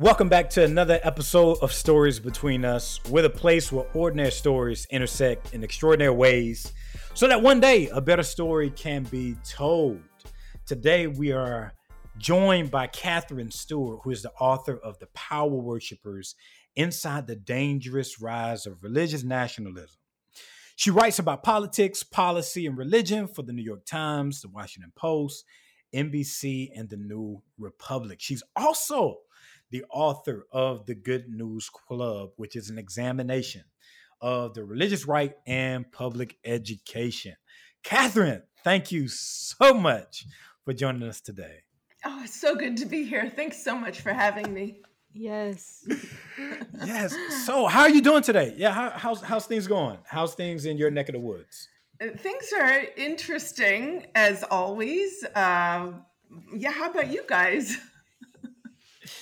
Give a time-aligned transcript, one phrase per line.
[0.00, 3.00] Welcome back to another episode of Stories Between Us.
[3.10, 6.72] We're the place where ordinary stories intersect in extraordinary ways
[7.12, 10.00] so that one day a better story can be told.
[10.64, 11.74] Today we are
[12.16, 16.34] joined by Katherine Stewart, who is the author of The Power Worshippers
[16.76, 19.98] Inside the Dangerous Rise of Religious Nationalism.
[20.76, 25.44] She writes about politics, policy, and religion for the New York Times, the Washington Post,
[25.94, 28.16] NBC, and the New Republic.
[28.22, 29.18] She's also
[29.70, 33.64] the author of the Good News Club, which is an examination
[34.20, 37.36] of the religious right and public education.
[37.82, 40.26] Katherine, thank you so much
[40.64, 41.60] for joining us today.
[42.04, 43.30] Oh, it's so good to be here.
[43.34, 44.80] Thanks so much for having me.
[45.12, 45.86] Yes.
[46.84, 47.14] yes.
[47.44, 48.54] So, how are you doing today?
[48.56, 49.98] Yeah, how, how's how's things going?
[50.04, 51.68] How's things in your neck of the woods?
[52.00, 55.24] Uh, things are interesting as always.
[55.34, 55.92] Uh,
[56.56, 57.76] yeah, how about you guys?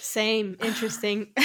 [0.01, 1.29] Same, interesting.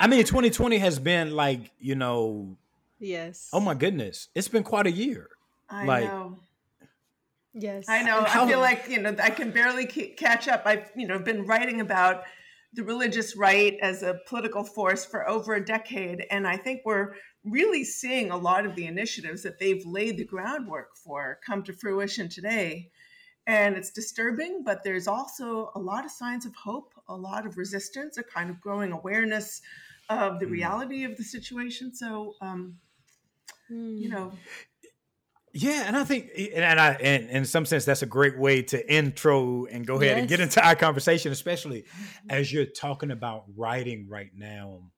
[0.00, 2.56] I mean, 2020 has been like, you know,
[2.98, 3.50] yes.
[3.52, 4.28] Oh my goodness.
[4.34, 5.28] It's been quite a year.
[5.68, 6.38] I like, know.
[7.52, 7.88] Yes.
[7.88, 8.22] I know.
[8.24, 10.62] How, I feel like, you know, I can barely catch up.
[10.64, 12.24] I've, you know, been writing about
[12.72, 16.26] the religious right as a political force for over a decade.
[16.30, 20.24] And I think we're really seeing a lot of the initiatives that they've laid the
[20.24, 22.90] groundwork for come to fruition today.
[23.50, 27.56] And it's disturbing, but there's also a lot of signs of hope, a lot of
[27.56, 29.60] resistance, a kind of growing awareness
[30.08, 30.52] of the mm.
[30.52, 31.92] reality of the situation.
[31.92, 32.76] So, um,
[33.68, 33.98] mm.
[33.98, 34.32] you know,
[35.52, 38.92] yeah, and I think, and I, and in some sense, that's a great way to
[38.92, 40.18] intro and go ahead yes.
[40.20, 42.30] and get into our conversation, especially mm-hmm.
[42.30, 44.92] as you're talking about writing right now.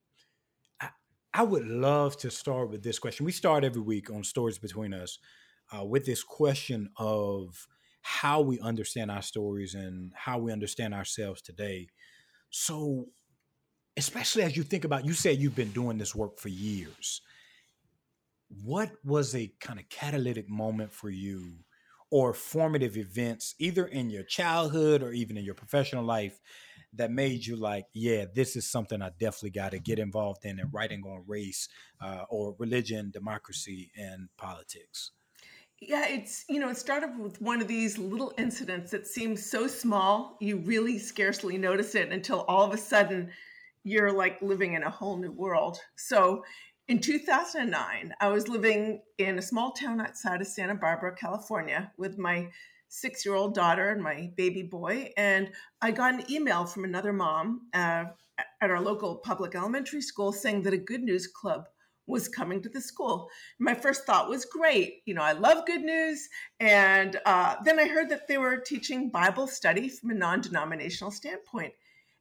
[0.79, 0.89] I,
[1.33, 3.25] I would love to start with this question.
[3.25, 5.19] We start every week on Stories Between Us
[5.75, 7.67] uh, with this question of
[8.03, 11.89] how we understand our stories and how we understand ourselves today.
[12.51, 13.07] So,
[13.97, 17.23] especially as you think about, you said you've been doing this work for years
[18.65, 21.55] what was a kind of catalytic moment for you
[22.11, 26.41] or formative events either in your childhood or even in your professional life
[26.93, 30.61] that made you like yeah this is something i definitely got to get involved in
[30.61, 31.69] and writing on race
[32.03, 35.13] uh, or religion democracy and politics
[35.89, 39.67] yeah it's you know it started with one of these little incidents that seems so
[39.67, 43.31] small you really scarcely notice it until all of a sudden
[43.85, 46.43] you're like living in a whole new world so
[46.89, 52.19] in 2009, I was living in a small town outside of Santa Barbara, California, with
[52.19, 52.49] my
[52.89, 55.11] six year old daughter and my baby boy.
[55.17, 55.51] And
[55.81, 58.05] I got an email from another mom uh,
[58.61, 61.67] at our local public elementary school saying that a Good News Club
[62.07, 63.29] was coming to the school.
[63.59, 65.03] My first thought was great.
[65.07, 66.29] You know, I love good news.
[66.61, 71.11] And uh, then I heard that they were teaching Bible study from a non denominational
[71.11, 71.73] standpoint.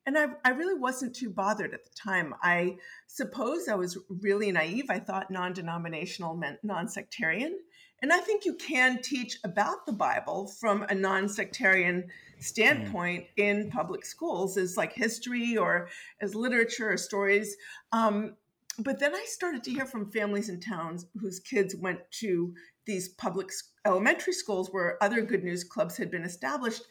[0.05, 2.33] And I, I really wasn't too bothered at the time.
[2.41, 2.77] I
[3.07, 4.85] suppose I was really naive.
[4.89, 7.57] I thought non denominational meant non sectarian.
[8.01, 12.09] And I think you can teach about the Bible from a non sectarian
[12.39, 13.27] standpoint mm.
[13.37, 15.87] in public schools as like history or
[16.19, 17.55] as literature or stories.
[17.91, 18.35] Um,
[18.79, 22.53] but then I started to hear from families in towns whose kids went to
[22.85, 23.51] these public
[23.85, 26.83] elementary schools where other good news clubs had been established.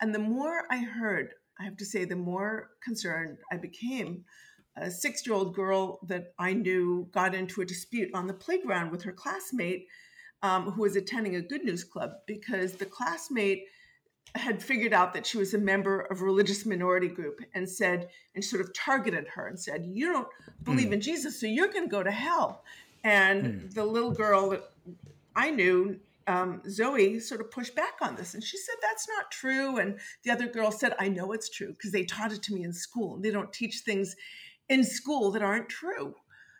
[0.00, 4.24] And the more I heard I have to say, the more concerned I became.
[4.76, 8.92] A six year old girl that I knew got into a dispute on the playground
[8.92, 9.86] with her classmate
[10.42, 13.64] um, who was attending a good news club because the classmate
[14.34, 18.08] had figured out that she was a member of a religious minority group and said,
[18.34, 20.28] and sort of targeted her and said, You don't
[20.64, 20.94] believe mm.
[20.94, 22.64] in Jesus, so you're going to go to hell.
[23.04, 23.74] And mm.
[23.74, 24.70] the little girl that
[25.34, 29.30] I knew um, Zoe sort of pushed back on this and she said, That's not
[29.30, 29.78] true.
[29.78, 32.64] And the other girl said, I know it's true because they taught it to me
[32.64, 33.14] in school.
[33.14, 34.14] And they don't teach things
[34.68, 36.14] in school that aren't true.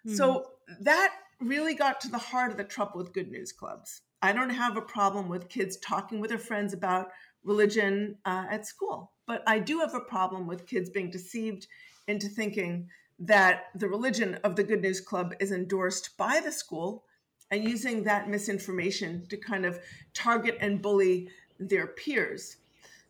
[0.06, 0.14] Mm-hmm.
[0.14, 4.02] So that really got to the heart of the trouble with good news clubs.
[4.20, 7.10] I don't have a problem with kids talking with their friends about
[7.48, 11.66] religion uh, at school, but I do have a problem with kids being deceived
[12.06, 17.04] into thinking that the religion of the Good News Club is endorsed by the school
[17.50, 19.80] and using that misinformation to kind of
[20.14, 21.28] target and bully
[21.58, 22.58] their peers.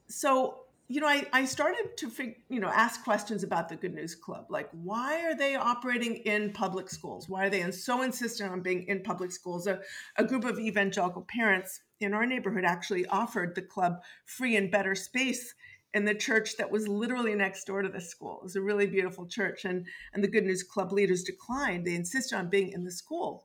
[0.06, 3.94] So, you know, I, I started to fig, you know ask questions about the Good
[3.94, 7.29] News Club, like why are they operating in public schools?
[7.29, 9.67] Why are they so insistent on being in public schools?
[9.67, 9.81] A,
[10.17, 14.94] a group of evangelical parents in our neighborhood actually offered the club free and better
[14.94, 15.55] space
[15.93, 18.38] in the church that was literally next door to the school.
[18.38, 21.87] It was a really beautiful church, and and the Good News Club leaders declined.
[21.87, 23.44] They insisted on being in the school.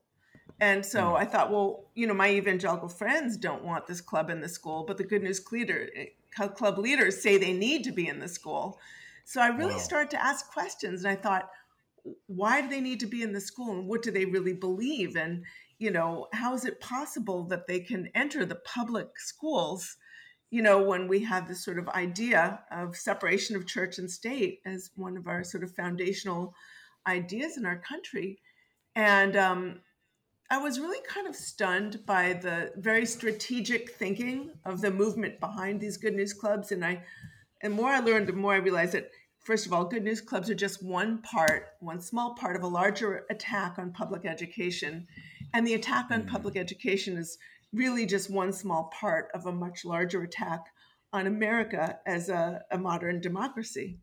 [0.60, 1.16] And so mm.
[1.18, 4.84] I thought, well, you know, my evangelical friends don't want this club in the school,
[4.86, 5.70] but the Good News Club,
[6.56, 8.80] club leaders say they need to be in the school.
[9.26, 9.80] So I really wow.
[9.80, 11.50] started to ask questions and I thought,
[12.28, 15.16] why do they need to be in the school and what do they really believe?
[15.16, 15.44] And,
[15.80, 19.96] you know, how is it possible that they can enter the public schools,
[20.52, 24.60] you know, when we have this sort of idea of separation of church and state
[24.66, 26.54] as one of our sort of foundational
[27.08, 28.40] ideas in our country?
[28.96, 29.82] And um,
[30.54, 35.82] I was really kind of stunned by the very strategic thinking of the movement behind
[35.82, 36.72] these good news clubs.
[36.72, 37.02] And I,
[37.64, 39.10] and more I learned, the more I realized that
[39.44, 42.68] first of all, good news clubs are just one part, one small part of a
[42.68, 45.08] larger attack on public education.
[45.56, 46.28] And the attack on mm.
[46.28, 47.40] public education is
[47.74, 50.68] really just one small part of a much larger attack
[51.12, 53.98] on America as a, a modern democracy.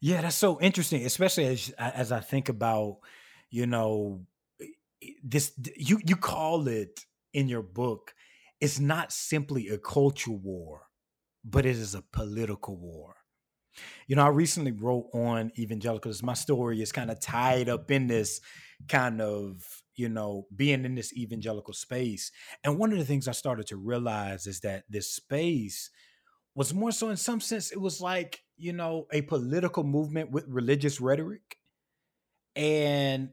[0.00, 3.00] Yeah, that's so interesting, especially as as I think about,
[3.50, 4.22] you know,
[5.22, 7.00] this you you call it
[7.32, 8.14] in your book
[8.60, 10.82] it's not simply a cultural war
[11.44, 13.14] but it is a political war.
[14.08, 18.06] You know i recently wrote on evangelicals my story is kind of tied up in
[18.06, 18.40] this
[18.88, 22.32] kind of you know being in this evangelical space.
[22.64, 25.90] And one of the things i started to realize is that this space
[26.54, 30.46] was more so in some sense it was like you know a political movement with
[30.48, 31.58] religious rhetoric.
[32.54, 33.30] And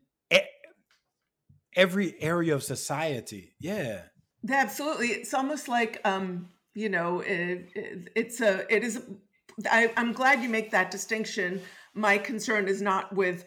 [1.75, 3.53] every area of society.
[3.59, 4.01] Yeah.
[4.49, 5.07] Absolutely.
[5.07, 9.01] It's almost like, um, you know, it, it, it's a, it is,
[9.69, 11.61] I, I'm glad you make that distinction.
[11.93, 13.45] My concern is not with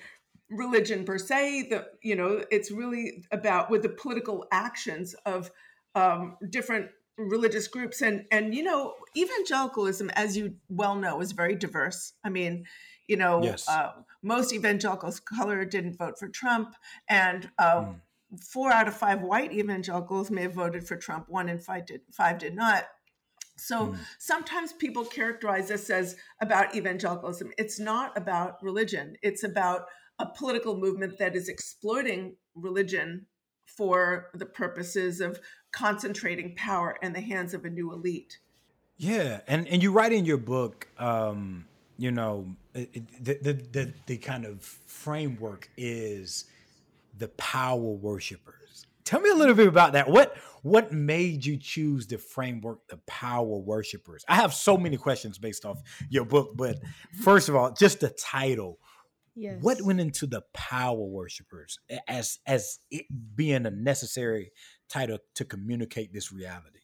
[0.48, 1.68] religion per se.
[1.70, 5.50] The, you know, it's really about with the political actions of
[5.94, 11.54] um, different religious groups and and you know evangelicalism as you well know is very
[11.54, 12.62] diverse i mean
[13.08, 13.66] you know yes.
[13.68, 13.92] uh,
[14.22, 16.74] most evangelicals color didn't vote for trump
[17.08, 17.96] and uh, mm
[18.40, 22.00] four out of five white evangelicals may have voted for Trump, one in five did,
[22.12, 22.84] five did not.
[23.56, 23.98] So mm.
[24.18, 27.52] sometimes people characterize this as about evangelicalism.
[27.58, 29.86] It's not about religion, it's about
[30.18, 33.26] a political movement that is exploiting religion
[33.66, 35.38] for the purposes of
[35.72, 38.38] concentrating power in the hands of a new elite.
[38.96, 41.66] Yeah, and and you write in your book, um,
[41.98, 42.88] you know, the,
[43.20, 46.46] the the the kind of framework is
[47.16, 48.86] the power worshipers.
[49.04, 50.08] Tell me a little bit about that.
[50.08, 54.24] What what made you choose the framework, the power worshipers?
[54.28, 55.80] I have so many questions based off
[56.10, 56.80] your book, but
[57.22, 58.80] first of all, just the title.
[59.36, 59.58] Yes.
[59.60, 61.78] What went into the power worshipers
[62.08, 64.50] as as it being a necessary
[64.88, 66.80] title to communicate this reality?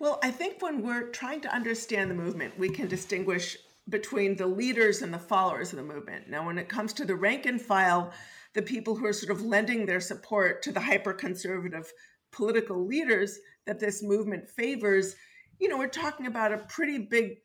[0.00, 3.56] Well, I think when we're trying to understand the movement, we can distinguish
[3.88, 6.28] between the leaders and the followers of the movement.
[6.28, 8.12] Now, when it comes to the rank and file,
[8.54, 11.90] the people who are sort of lending their support to the hyper conservative
[12.32, 15.14] political leaders that this movement favors,
[15.58, 17.38] you know, we're talking about a pretty big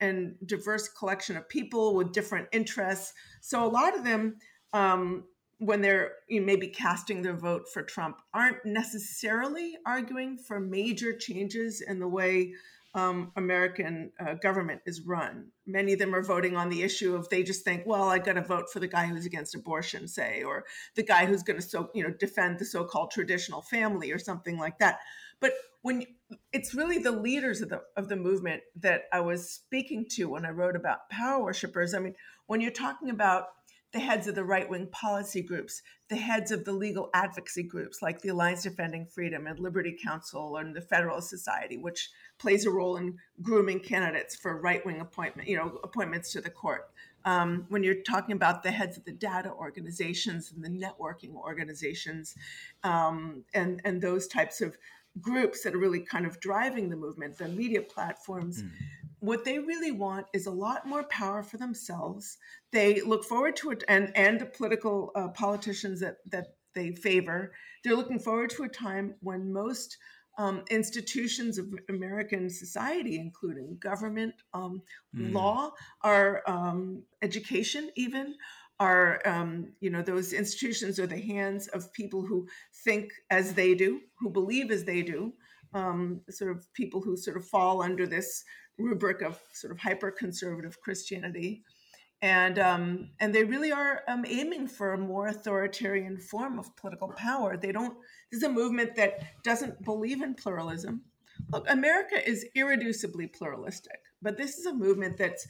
[0.00, 3.12] and diverse collection of people with different interests.
[3.40, 4.36] So a lot of them,
[4.72, 5.24] um,
[5.58, 11.16] when they're you know, maybe casting their vote for Trump, aren't necessarily arguing for major
[11.16, 12.52] changes in the way
[12.94, 15.48] um, American uh, government is run.
[15.66, 18.34] Many of them are voting on the issue of they just think, well, I got
[18.34, 20.64] to vote for the guy who's against abortion, say, or
[20.94, 24.58] the guy who's going to so you know defend the so-called traditional family or something
[24.58, 25.00] like that.
[25.40, 26.06] But when
[26.52, 30.46] it's really the leaders of the of the movement that I was speaking to when
[30.46, 31.94] I wrote about power worshippers.
[31.94, 32.14] I mean,
[32.46, 33.48] when you're talking about
[33.94, 38.02] the heads of the right wing policy groups, the heads of the legal advocacy groups
[38.02, 42.70] like the Alliance Defending Freedom and Liberty Counsel and the Federalist Society, which plays a
[42.70, 46.90] role in grooming candidates for right wing appointment, you know, appointments to the court.
[47.24, 52.34] Um, when you're talking about the heads of the data organizations and the networking organizations
[52.82, 54.76] um, and, and those types of
[55.20, 58.70] groups that are really kind of driving the movement, the media platforms, mm.
[59.24, 62.36] What they really want is a lot more power for themselves.
[62.72, 67.52] They look forward to it, and and the political uh, politicians that that they favor.
[67.82, 69.96] They're looking forward to a time when most
[70.36, 74.82] um, institutions of American society, including government, um,
[75.16, 75.32] mm.
[75.32, 75.70] law,
[76.02, 78.34] our um, education, even
[78.78, 82.46] are um, you know those institutions are the hands of people who
[82.84, 85.32] think as they do who believe as they do
[85.74, 88.44] um, sort of people who sort of fall under this
[88.78, 91.62] rubric of sort of hyper conservative christianity
[92.22, 97.08] and um, and they really are um, aiming for a more authoritarian form of political
[97.08, 97.96] power they don't
[98.30, 101.02] this is a movement that doesn't believe in pluralism
[101.52, 105.46] look america is irreducibly pluralistic but this is a movement that's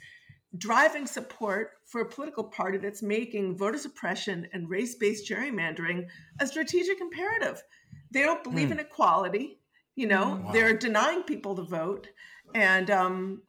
[0.57, 6.07] driving support for a political party that's making voter suppression and race based gerrymandering
[6.41, 7.63] a strategic imperative.
[8.11, 8.73] They don't believe mm.
[8.73, 9.59] in equality.
[9.97, 10.53] You know, mm, wow.
[10.53, 12.09] they're denying people the vote.
[12.55, 13.43] and um,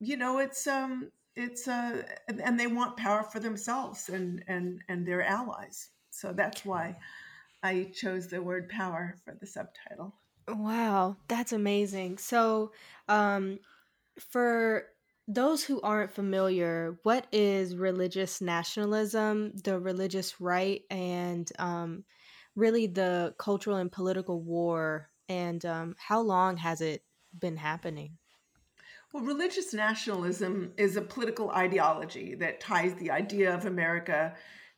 [0.00, 5.06] you know it's um, it's uh, and they want power for themselves and and and
[5.06, 5.90] their allies.
[6.10, 6.96] So that's why
[7.62, 10.14] I chose the word power for the subtitle.
[10.48, 12.18] Wow, that's amazing.
[12.18, 12.72] So,
[13.08, 13.60] um,
[14.18, 14.86] for
[15.28, 22.04] those who aren't familiar, what is religious nationalism, the religious right, and um,
[22.56, 27.02] really the cultural and political war, and um, how long has it
[27.38, 28.18] been happening?
[29.12, 34.34] Well, religious nationalism is a political ideology that ties the idea of America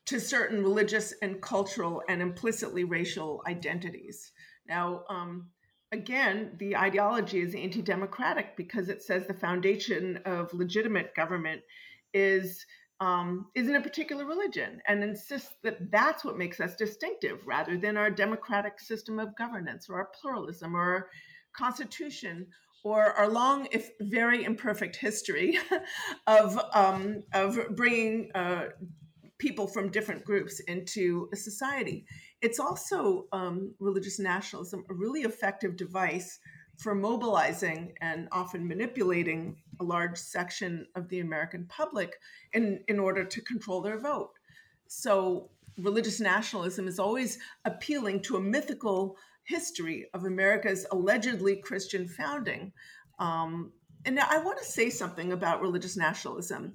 [0.06, 4.32] to certain religious and cultural and implicitly racial identities.
[4.68, 5.50] Now, um,
[5.92, 11.62] again, the ideology is anti democratic because it says the foundation of legitimate government
[12.12, 12.64] is.
[13.00, 17.76] Um, is in a particular religion and insists that that's what makes us distinctive rather
[17.76, 21.08] than our democratic system of governance or our pluralism or our
[21.56, 22.46] constitution
[22.84, 25.58] or our long, if very imperfect history
[26.26, 28.66] of, um, of bringing uh,
[29.38, 32.04] people from different groups into a society.
[32.42, 36.38] It's also um, religious nationalism, a really effective device
[36.76, 42.16] for mobilizing and often manipulating a large section of the American public
[42.52, 44.32] in, in order to control their vote.
[44.86, 52.72] So, religious nationalism is always appealing to a mythical history of America's allegedly Christian founding.
[53.18, 53.72] Um,
[54.04, 56.74] and I want to say something about religious nationalism.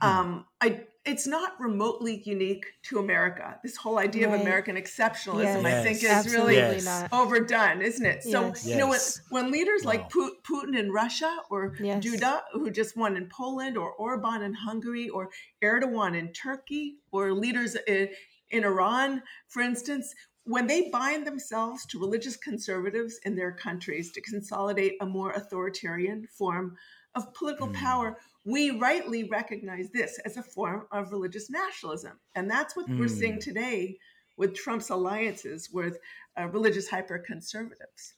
[0.00, 0.06] Hmm.
[0.06, 3.58] Um, I it's not remotely unique to America.
[3.62, 4.34] This whole idea right.
[4.34, 5.64] of American exceptionalism, yes.
[5.64, 7.08] I think, is Absolutely really yes.
[7.12, 8.24] overdone, isn't it?
[8.24, 8.66] So, yes.
[8.66, 9.92] you know, when, when leaders wow.
[9.92, 15.08] like Putin in Russia or Duda, who just won in Poland, or Orban in Hungary,
[15.08, 15.30] or
[15.62, 18.08] Erdogan in Turkey, or leaders in,
[18.50, 20.12] in Iran, for instance,
[20.44, 26.26] when they bind themselves to religious conservatives in their countries to consolidate a more authoritarian
[26.26, 26.76] form
[27.14, 27.74] of political mm.
[27.74, 28.16] power,
[28.46, 32.12] we rightly recognize this as a form of religious nationalism.
[32.36, 32.96] And that's what mm.
[32.98, 33.40] we're seeing mm.
[33.40, 33.98] today
[34.36, 35.98] with Trump's alliances with
[36.38, 38.14] uh, religious hyper conservatives.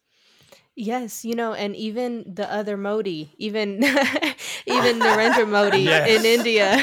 [0.77, 3.79] Yes, you know, and even the other Modi, even
[4.67, 6.09] even Narendra Modi yes.
[6.09, 6.77] in India.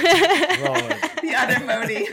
[1.22, 2.08] the other Modi.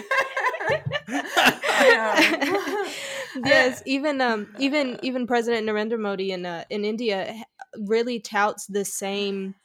[3.44, 7.34] yes, even um even even President Narendra Modi in uh, in India
[7.76, 9.56] really touts the same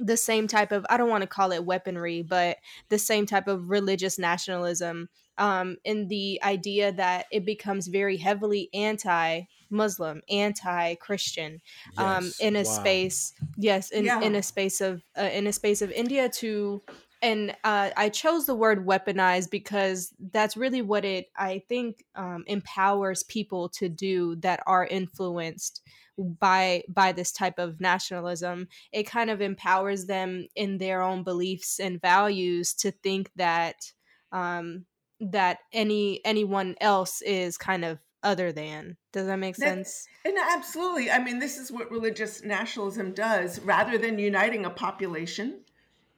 [0.00, 2.56] the same type of i don't want to call it weaponry but
[2.88, 8.68] the same type of religious nationalism um, in the idea that it becomes very heavily
[8.74, 11.60] anti-muslim anti-christian
[11.96, 12.64] um, in a wow.
[12.64, 14.20] space yes in, yeah.
[14.20, 16.82] in a space of uh, in a space of india to
[17.20, 22.44] and uh, I chose the word weaponize because that's really what it I think um,
[22.46, 25.82] empowers people to do that are influenced
[26.18, 31.78] by by this type of nationalism it kind of empowers them in their own beliefs
[31.78, 33.92] and values to think that
[34.32, 34.84] um
[35.20, 38.96] that any anyone else is kind of other than.
[39.12, 40.06] Does that make sense?
[40.24, 41.10] that, and absolutely.
[41.10, 43.60] I mean this is what religious nationalism does.
[43.60, 45.60] Rather than uniting a population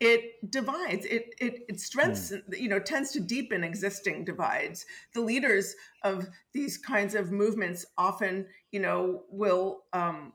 [0.00, 1.04] it divides.
[1.04, 2.59] It it, it strengthens mm.
[2.59, 4.87] you know tends to deepen existing divides.
[5.14, 10.32] The leaders of these kinds of movements often you know will um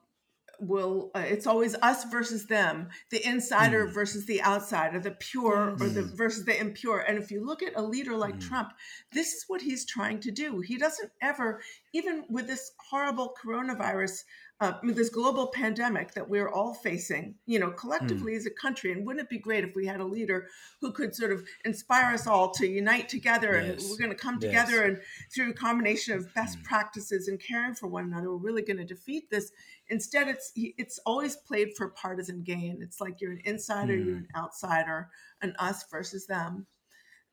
[0.59, 3.93] will uh, it's always us versus them the insider mm.
[3.93, 5.81] versus the outsider the pure mm.
[5.81, 6.15] or the hmm.
[6.15, 8.47] versus the impure and if you look at a leader like mm.
[8.47, 8.69] trump
[9.11, 11.61] this is what he's trying to do he doesn't ever
[11.93, 14.23] even with this horrible coronavirus
[14.61, 18.37] uh, this global pandemic that we're all facing, you know, collectively mm.
[18.37, 18.93] as a country.
[18.93, 20.47] And wouldn't it be great if we had a leader
[20.79, 23.81] who could sort of inspire us all to unite together yes.
[23.81, 24.43] and we're going to come yes.
[24.43, 25.01] together and
[25.33, 26.63] through a combination of best mm.
[26.63, 29.51] practices and caring for one another, we're really going to defeat this.
[29.89, 32.79] Instead, it's it's always played for partisan gain.
[32.81, 34.05] It's like you're an insider, mm.
[34.05, 35.09] you're an outsider,
[35.41, 36.65] an us versus them.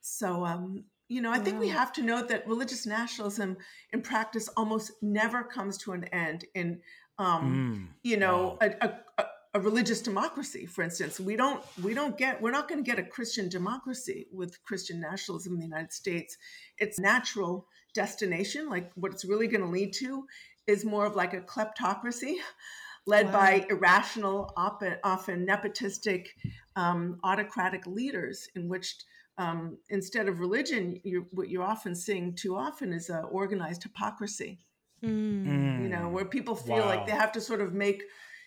[0.01, 3.57] So um, you know, I think we have to note that religious nationalism
[3.91, 6.79] in practice almost never comes to an end in
[7.17, 8.69] um, mm, you know, wow.
[8.81, 8.87] a,
[9.19, 11.19] a, a, religious democracy, for instance.
[11.19, 14.99] We don't we don't get we're not going to get a Christian democracy with Christian
[14.99, 16.37] nationalism in the United States.
[16.77, 20.25] It's natural destination, like what it's really going to lead to
[20.67, 22.35] is more of like a kleptocracy
[23.05, 23.31] led wow.
[23.31, 26.27] by irrational, often, often nepotistic,
[26.75, 28.95] um, autocratic leaders in which
[29.37, 34.59] um, instead of religion, you're, what you're often seeing too often is uh, organized hypocrisy.
[35.03, 35.83] Mm.
[35.83, 36.85] You know, where people feel wow.
[36.85, 38.03] like they have to sort of make,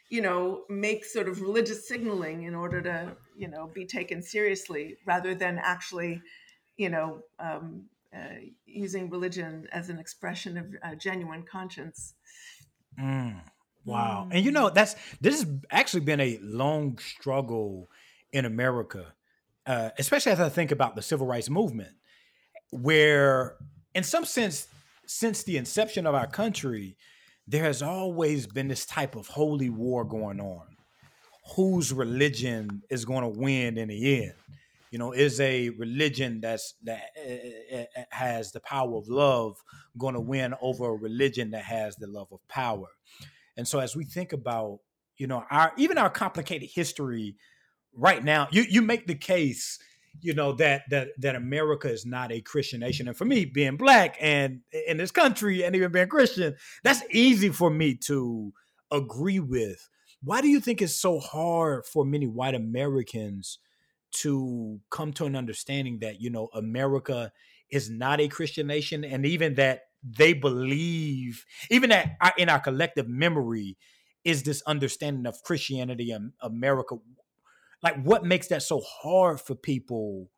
[0.09, 4.97] you know, make sort of religious signaling in order to, you know, be taken seriously
[5.07, 6.23] rather than actually,
[6.77, 7.85] you know, um,
[8.15, 12.15] uh, using religion as an expression of uh, genuine conscience.
[12.99, 13.43] Mm.
[13.85, 14.29] Wow.
[14.33, 17.89] And you know, that's this has actually been a long struggle
[18.33, 19.15] in America,
[19.67, 21.95] uh, especially as I think about the civil rights movement,
[22.71, 23.57] where
[23.95, 24.69] in some sense,
[25.07, 26.97] since the inception of our country,
[27.47, 30.67] there has always been this type of holy war going on.
[31.55, 34.35] Whose religion is going to win in the end?
[34.91, 39.63] You know, is a religion that's that uh, has the power of love
[39.99, 42.87] going to win over a religion that has the love of power?
[43.57, 44.79] And so, as we think about,
[45.19, 47.37] you know, our even our complicated history
[47.95, 49.79] right now, you you make the case,
[50.21, 53.09] you know, that that that America is not a Christian nation.
[53.09, 57.51] And for me, being black and in this country and even being Christian, that's easy
[57.51, 58.53] for me to
[58.91, 59.89] agree with.
[60.23, 63.59] Why do you think it's so hard for many white Americans
[64.13, 67.33] to come to an understanding that, you know, America
[67.71, 73.09] is not a Christian nation and even that they believe, even that in our collective
[73.09, 73.77] memory,
[74.25, 76.97] is this understanding of Christianity and America.
[77.83, 80.31] Like, what makes that so hard for people?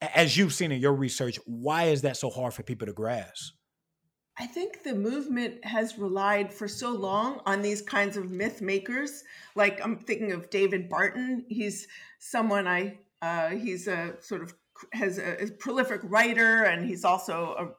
[0.00, 3.54] As you've seen in your research, why is that so hard for people to grasp?
[4.40, 9.24] I think the movement has relied for so long on these kinds of myth makers.
[9.56, 11.44] Like I'm thinking of David Barton.
[11.48, 11.88] He's
[12.20, 14.54] someone I uh, he's a sort of
[14.92, 17.74] has a, a, prolific writer and he's also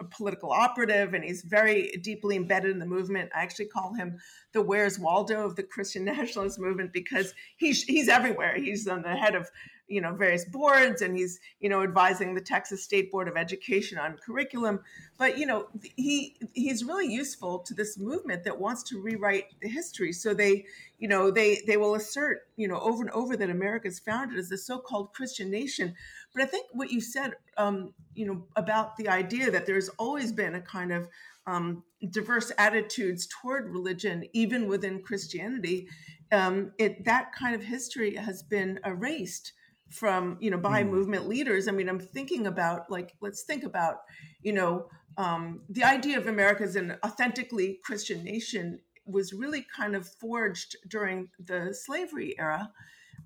[0.00, 3.30] a political operative and he's very deeply embedded in the movement.
[3.34, 4.18] I actually call him
[4.52, 8.56] the Where's Waldo of the Christian nationalist movement because he's he's everywhere.
[8.56, 9.50] He's on the head of
[9.90, 13.98] you know various boards and he's you know advising the Texas State Board of Education
[13.98, 14.80] on curriculum.
[15.18, 19.68] But you know he he's really useful to this movement that wants to rewrite the
[19.68, 20.12] history.
[20.12, 20.64] So they
[20.98, 24.38] you know they they will assert you know over and over that America is founded
[24.38, 25.94] as a so-called Christian nation.
[26.34, 30.32] But I think what you said um, you know about the idea that there's always
[30.32, 31.08] been a kind of
[31.46, 35.88] um, diverse attitudes toward religion, even within Christianity,
[36.32, 39.52] um, it, that kind of history has been erased
[39.90, 40.88] from you know by mm.
[40.88, 43.96] movement leaders i mean i'm thinking about like let's think about
[44.40, 44.86] you know
[45.18, 50.76] um, the idea of america as an authentically christian nation was really kind of forged
[50.88, 52.70] during the slavery era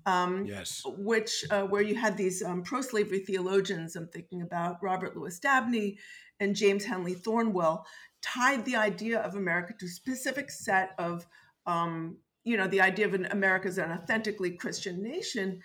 [0.05, 5.15] um, yes which uh, where you had these um, pro-slavery theologians i'm thinking about robert
[5.15, 5.97] louis dabney
[6.39, 7.85] and james henley thornwell
[8.21, 11.25] tied the idea of america to a specific set of
[11.65, 15.61] um, you know the idea of an america as an authentically christian nation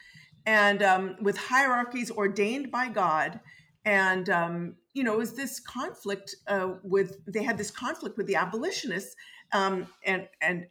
[0.46, 3.40] and um, with hierarchies ordained by God.
[3.85, 8.26] And um, you know, it was this conflict uh, with they had this conflict with
[8.26, 9.14] the abolitionists,
[9.53, 10.66] um, and and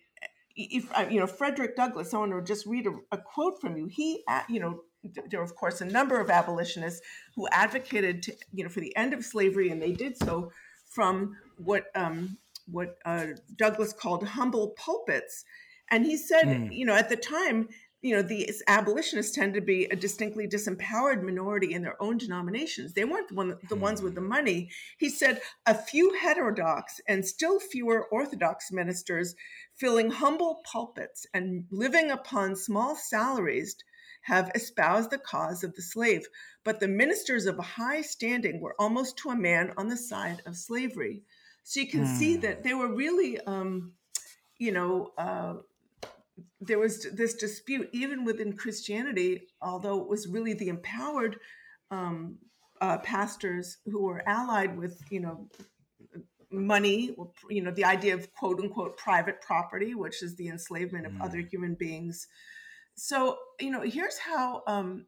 [0.60, 3.78] if uh, you know Frederick Douglass, I want to just read a, a quote from
[3.78, 3.88] you.
[3.88, 4.82] He, uh, you know,
[5.30, 7.02] there were of course a number of abolitionists
[7.36, 10.52] who advocated to, you know for the end of slavery, and they did so
[10.90, 15.46] from what um, what uh, Douglass called humble pulpits.
[15.92, 16.76] And he said, mm.
[16.76, 17.68] you know, at the time
[18.02, 22.94] you know, these abolitionists tend to be a distinctly disempowered minority in their own denominations.
[22.94, 24.30] They weren't the, one, the ones with the hmm.
[24.30, 24.70] money.
[24.98, 29.36] He said a few heterodox and still fewer orthodox ministers
[29.76, 33.76] filling humble pulpits and living upon small salaries
[34.24, 36.26] have espoused the cause of the slave.
[36.64, 40.42] But the ministers of a high standing were almost to a man on the side
[40.46, 41.24] of slavery.
[41.64, 42.18] So you can mm.
[42.18, 42.64] see that hmm.
[42.64, 43.92] they were really, um,
[44.58, 45.56] you know, uh,
[46.62, 51.38] there was this dispute even within Christianity, although it was really the empowered
[51.92, 52.38] um,
[52.82, 55.50] uh, pastors who were allied with, you know,
[56.52, 57.16] money,
[57.50, 61.24] you know, the idea of quote unquote private property, which is the enslavement of mm.
[61.24, 62.28] other human beings.
[62.96, 65.06] So, you know, here's how um,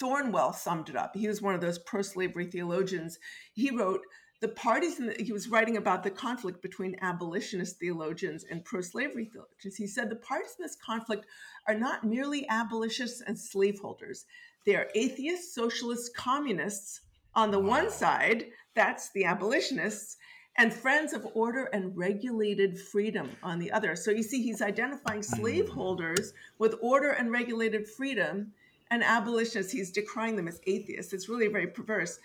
[0.00, 1.16] Thornwell summed it up.
[1.16, 3.18] He was one of those pro slavery theologians.
[3.54, 4.00] He wrote,
[4.42, 9.26] the parties in the, he was writing about the conflict between abolitionist theologians and pro-slavery
[9.26, 9.76] theologians.
[9.76, 11.26] He said the parties in this conflict
[11.68, 14.26] are not merely abolitionists and slaveholders.
[14.66, 17.02] They are atheists socialists communists
[17.36, 17.68] on the wow.
[17.68, 20.16] one side that's the abolitionists
[20.58, 23.94] and friends of order and regulated freedom on the other.
[23.94, 25.36] So you see he's identifying hmm.
[25.36, 28.52] slaveholders with order and regulated freedom
[28.90, 29.72] and abolitionists.
[29.72, 31.12] He's decrying them as atheists.
[31.12, 32.18] It's really very perverse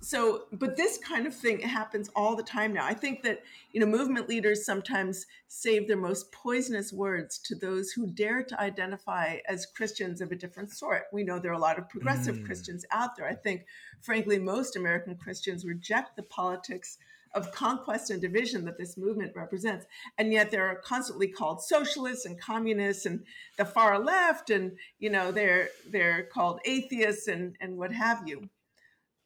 [0.00, 2.84] so but this kind of thing happens all the time now.
[2.84, 7.92] I think that you know movement leaders sometimes save their most poisonous words to those
[7.92, 11.04] who dare to identify as christians of a different sort.
[11.12, 12.46] We know there are a lot of progressive mm.
[12.46, 13.28] christians out there.
[13.28, 13.66] I think
[14.00, 16.96] frankly most american christians reject the politics
[17.34, 19.86] of conquest and division that this movement represents.
[20.18, 23.24] And yet they're constantly called socialists and communists and
[23.56, 28.48] the far left and you know they're they're called atheists and and what have you.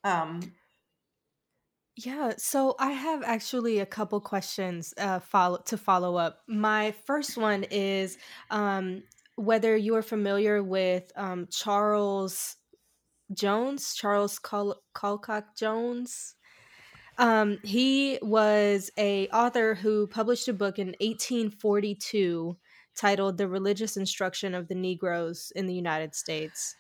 [0.03, 0.53] Um,
[1.97, 6.41] Yeah, so I have actually a couple questions uh, follow to follow up.
[6.49, 8.19] My first one is
[8.51, 9.05] um,
[9.37, 12.57] whether you are familiar with um, Charles
[13.33, 16.35] Jones, Charles Col- Colcock Jones.
[17.17, 22.57] Um, he was a author who published a book in 1842
[22.97, 26.75] titled "The Religious Instruction of the Negroes in the United States."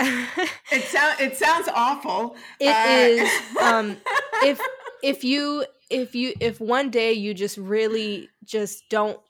[0.72, 2.36] it sounds it sounds awful.
[2.58, 3.30] It uh, is.
[3.60, 3.96] Um,
[4.42, 4.60] if
[5.02, 9.20] if you if you if one day you just really just don't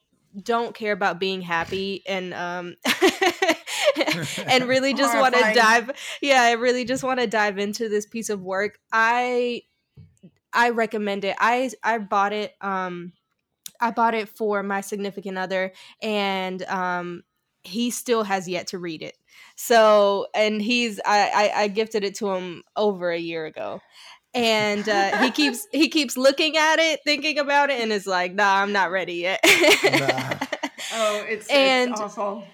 [0.40, 2.76] don't care about being happy and um
[4.46, 5.90] and really just want to dive
[6.22, 9.62] yeah i really just want to dive into this piece of work i
[10.52, 13.12] i recommend it i i bought it um
[13.80, 17.24] i bought it for my significant other and um
[17.62, 19.16] he still has yet to read it
[19.56, 23.80] so and he's i i, I gifted it to him over a year ago
[24.34, 28.32] and uh, he keeps he keeps looking at it, thinking about it, and is like,
[28.32, 30.36] "Nah, I'm not ready yet." nah.
[30.92, 32.44] Oh, it's and it's awful.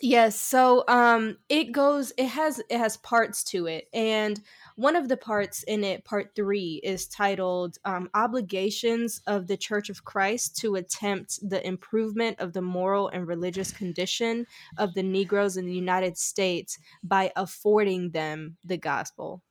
[0.00, 4.40] Yes, so um it goes it has it has parts to it and
[4.76, 9.88] one of the parts in it part 3 is titled um, obligations of the Church
[9.88, 14.46] of Christ to attempt the improvement of the moral and religious condition
[14.78, 19.42] of the negroes in the United States by affording them the gospel.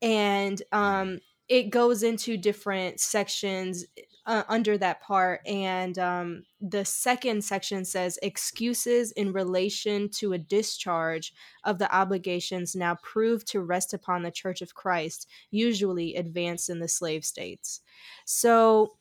[0.00, 3.84] And um it goes into different sections
[4.26, 5.40] uh, under that part.
[5.46, 11.32] And um, the second section says excuses in relation to a discharge
[11.64, 16.78] of the obligations now proved to rest upon the Church of Christ, usually advanced in
[16.78, 17.80] the slave states.
[18.24, 18.96] So,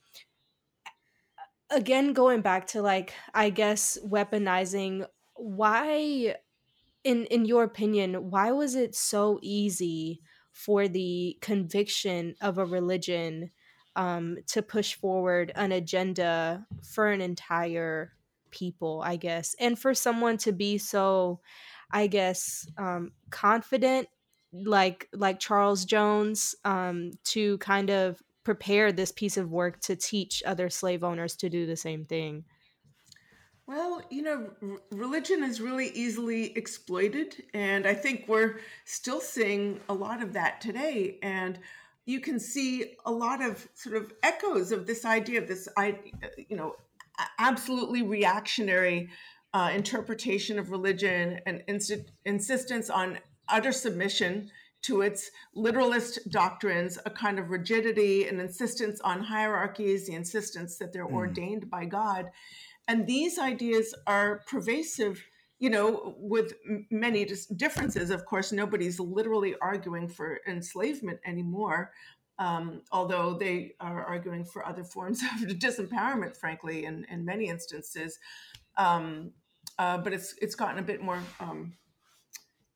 [1.70, 5.06] again, going back to like, I guess, weaponizing,
[5.36, 6.36] why,
[7.04, 10.22] in, in your opinion, why was it so easy?
[10.54, 13.50] for the conviction of a religion
[13.96, 18.14] um, to push forward an agenda for an entire
[18.52, 21.40] people, I guess, and for someone to be so,
[21.92, 24.08] I guess, um, confident,
[24.54, 30.42] like like Charles Jones, um, to kind of prepare this piece of work to teach
[30.46, 32.44] other slave owners to do the same thing.
[33.68, 34.50] Well, you know,
[34.92, 40.60] religion is really easily exploited, and I think we're still seeing a lot of that
[40.60, 41.20] today.
[41.22, 41.58] And
[42.06, 45.68] you can see a lot of sort of echoes of this idea of this,
[46.50, 46.76] you know,
[47.40, 49.10] absolutely reactionary
[49.54, 51.64] uh, interpretation of religion and
[52.26, 54.50] insistence on utter submission
[54.84, 60.92] to its literalist doctrines, a kind of rigidity, an insistence on hierarchies, the insistence that
[60.92, 61.14] they're mm.
[61.14, 62.32] ordained by God.
[62.88, 65.24] And these ideas are pervasive
[65.62, 66.56] you know, with
[66.90, 67.24] many
[67.56, 68.10] differences.
[68.10, 71.92] Of course, nobody's literally arguing for enslavement anymore,
[72.40, 78.18] um, although they are arguing for other forms of disempowerment, frankly, in, in many instances.
[78.76, 79.34] Um,
[79.78, 81.22] uh, but it's it's gotten a bit more.
[81.40, 81.74] Um,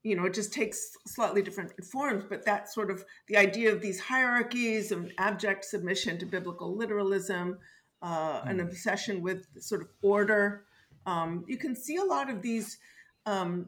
[0.04, 3.82] you know, it just takes slightly different forms, but that sort of the idea of
[3.82, 7.58] these hierarchies of abject submission to biblical literalism,
[8.04, 8.50] uh, mm.
[8.52, 8.68] an hmm.
[8.68, 10.66] obsession with sort of order,
[11.06, 12.78] um, you can see a lot of these
[13.26, 13.68] um,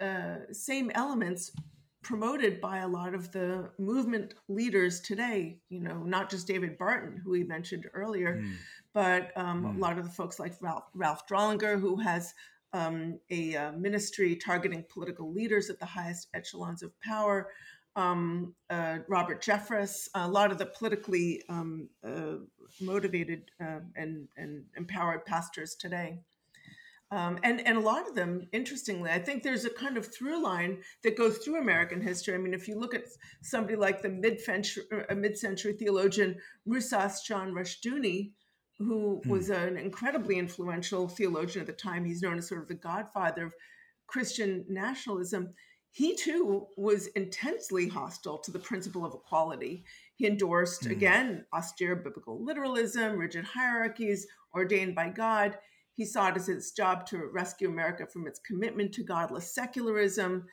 [0.00, 1.52] uh, same elements
[2.02, 5.58] promoted by a lot of the movement leaders today.
[5.68, 8.52] You know, not just David Barton, who we mentioned earlier, mm.
[8.92, 9.76] but um, mm.
[9.76, 12.32] a lot of the folks like Ralph, Ralph Drollinger, who has
[12.72, 17.48] um, a uh, ministry targeting political leaders at the highest echelons of power.
[17.96, 22.36] Um, uh, Robert Jeffress, a lot of the politically um, uh,
[22.80, 26.20] motivated uh, and, and empowered pastors today.
[27.10, 30.42] Um, and and a lot of them, interestingly, I think there's a kind of through
[30.42, 32.34] line that goes through American history.
[32.34, 33.04] I mean, if you look at
[33.42, 36.36] somebody like the mid-century, uh, mid-century theologian
[36.68, 38.32] Rousas John Rushdoony,
[38.78, 39.30] who hmm.
[39.30, 43.46] was an incredibly influential theologian at the time, he's known as sort of the godfather
[43.46, 43.54] of
[44.06, 45.54] Christian nationalism.
[45.90, 49.82] He too was intensely hostile to the principle of equality.
[50.16, 50.90] He endorsed, hmm.
[50.90, 55.56] again, austere biblical literalism, rigid hierarchies ordained by God
[55.98, 60.44] he saw it as his job to rescue America from its commitment to godless secularism.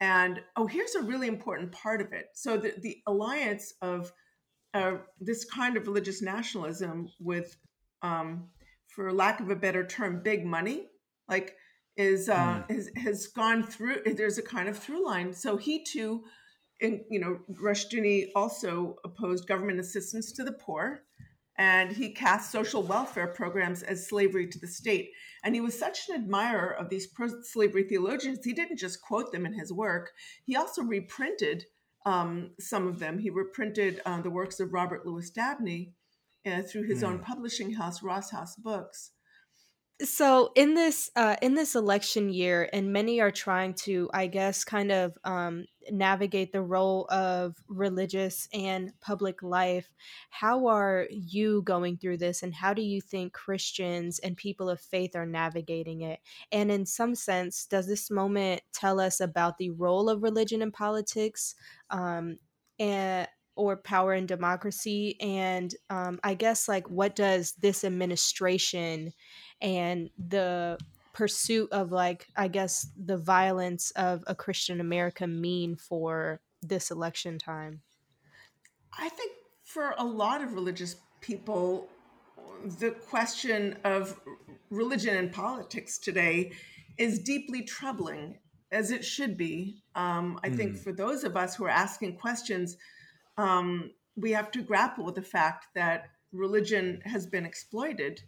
[0.00, 2.28] And oh, here's a really important part of it.
[2.32, 4.10] So the, the alliance of
[4.72, 7.54] uh, this kind of religious nationalism with,
[8.00, 8.48] um,
[8.88, 10.86] for lack of a better term, big money,
[11.28, 11.54] like
[11.98, 12.70] is uh, mm.
[12.70, 13.98] has, has gone through.
[14.06, 15.34] There's a kind of through line.
[15.34, 16.24] So he too,
[16.80, 21.02] in, you know, Rushdoony also opposed government assistance to the poor
[21.56, 25.10] and he cast social welfare programs as slavery to the state.
[25.44, 29.32] And he was such an admirer of these pro slavery theologians, he didn't just quote
[29.32, 30.12] them in his work,
[30.44, 31.64] he also reprinted
[32.06, 33.18] um, some of them.
[33.18, 35.94] He reprinted uh, the works of Robert Louis Dabney
[36.46, 37.08] uh, through his mm.
[37.08, 37.22] own hmm.
[37.22, 39.12] publishing house, Ross House Books
[40.02, 44.64] so in this uh, in this election year and many are trying to i guess
[44.64, 49.88] kind of um, navigate the role of religious and public life
[50.30, 54.80] how are you going through this and how do you think christians and people of
[54.80, 56.20] faith are navigating it?
[56.52, 60.70] And in some sense does this moment tell us about the role of religion in
[60.70, 61.54] politics?
[61.90, 62.38] Um,
[62.78, 69.12] and or power and democracy and um, i guess like what does this administration
[69.60, 70.78] and the
[71.12, 77.38] pursuit of like i guess the violence of a christian america mean for this election
[77.38, 77.80] time
[78.98, 81.88] i think for a lot of religious people
[82.78, 84.20] the question of
[84.70, 86.52] religion and politics today
[86.98, 88.38] is deeply troubling
[88.72, 90.56] as it should be um, i mm.
[90.56, 92.76] think for those of us who are asking questions
[93.36, 98.20] um, we have to grapple with the fact that religion has been exploited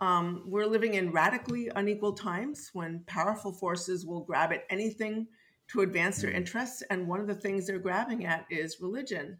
[0.00, 5.26] um, we're living in radically unequal times when powerful forces will grab at anything
[5.68, 6.36] to advance their mm.
[6.36, 6.82] interests.
[6.90, 9.38] And one of the things they're grabbing at is religion.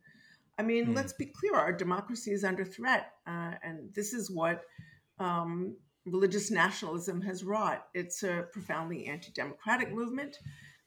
[0.59, 0.97] I mean, mm.
[0.97, 3.13] let's be clear our democracy is under threat.
[3.27, 4.63] Uh, and this is what
[5.21, 5.77] um,
[6.07, 7.87] religious nationalism has wrought.
[7.95, 10.39] It's a profoundly anti democratic movement.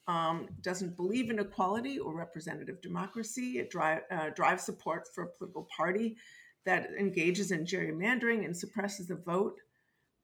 [0.07, 3.59] Um, doesn't believe in equality or representative democracy.
[3.59, 6.17] It drive, uh, drives support for a political party
[6.65, 9.59] that engages in gerrymandering and suppresses the vote.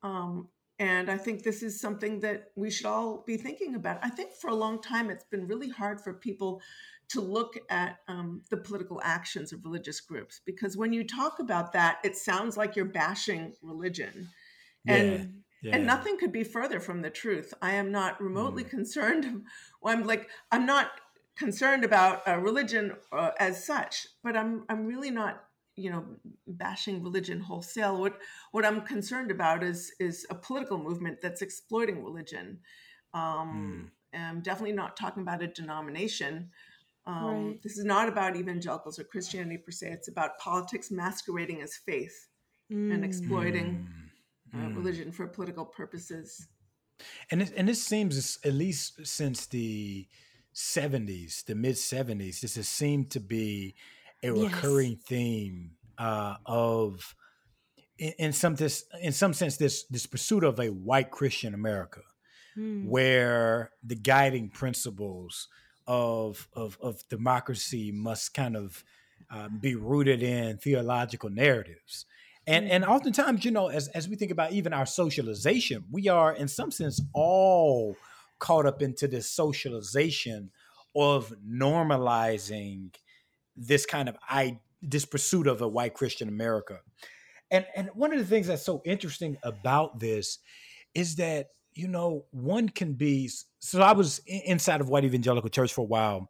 [0.03, 3.99] Um, and I think this is something that we should all be thinking about.
[4.03, 6.61] I think for a long time, it's been really hard for people
[7.09, 11.73] to look at um, the political actions of religious groups because when you talk about
[11.73, 14.29] that, it sounds like you're bashing religion.
[14.85, 15.71] And yeah.
[15.71, 15.75] Yeah.
[15.75, 17.53] And nothing could be further from the truth.
[17.61, 18.69] I am not remotely mm.
[18.69, 19.43] concerned.
[19.81, 20.91] Well, I'm like, I'm not
[21.37, 25.43] concerned about uh, religion uh, as such, but I'm I'm really not
[25.77, 26.03] you know
[26.47, 28.17] bashing religion wholesale what
[28.51, 32.59] what i'm concerned about is is a political movement that's exploiting religion
[33.13, 34.19] um mm.
[34.19, 36.49] i'm definitely not talking about a denomination
[37.05, 37.63] um, right.
[37.63, 42.27] this is not about evangelicals or christianity per se it's about politics masquerading as faith
[42.71, 42.91] mm.
[42.91, 44.06] and exploiting mm.
[44.53, 44.75] Uh, hmm.
[44.75, 46.47] religion for political purposes
[47.29, 50.07] and this, and this seems at least since the
[50.55, 53.75] 70s the mid 70s this has seemed to be
[54.23, 55.01] a recurring yes.
[55.05, 57.15] theme uh, of
[57.97, 62.01] in, in, some this in some sense this this pursuit of a white Christian America,
[62.55, 62.87] hmm.
[62.87, 65.47] where the guiding principles
[65.87, 68.83] of of of democracy must kind of
[69.31, 72.05] uh, be rooted in theological narratives.
[72.47, 72.91] And, and hmm.
[72.91, 76.71] oftentimes, you know, as, as we think about even our socialization, we are in some
[76.71, 77.95] sense all
[78.39, 80.51] caught up into this socialization
[80.95, 82.93] of normalizing
[83.55, 86.79] this kind of I, this pursuit of a white Christian America.
[87.49, 90.39] And and one of the things that's so interesting about this
[90.93, 93.29] is that you know one can be
[93.59, 96.29] so I was inside of white evangelical church for a while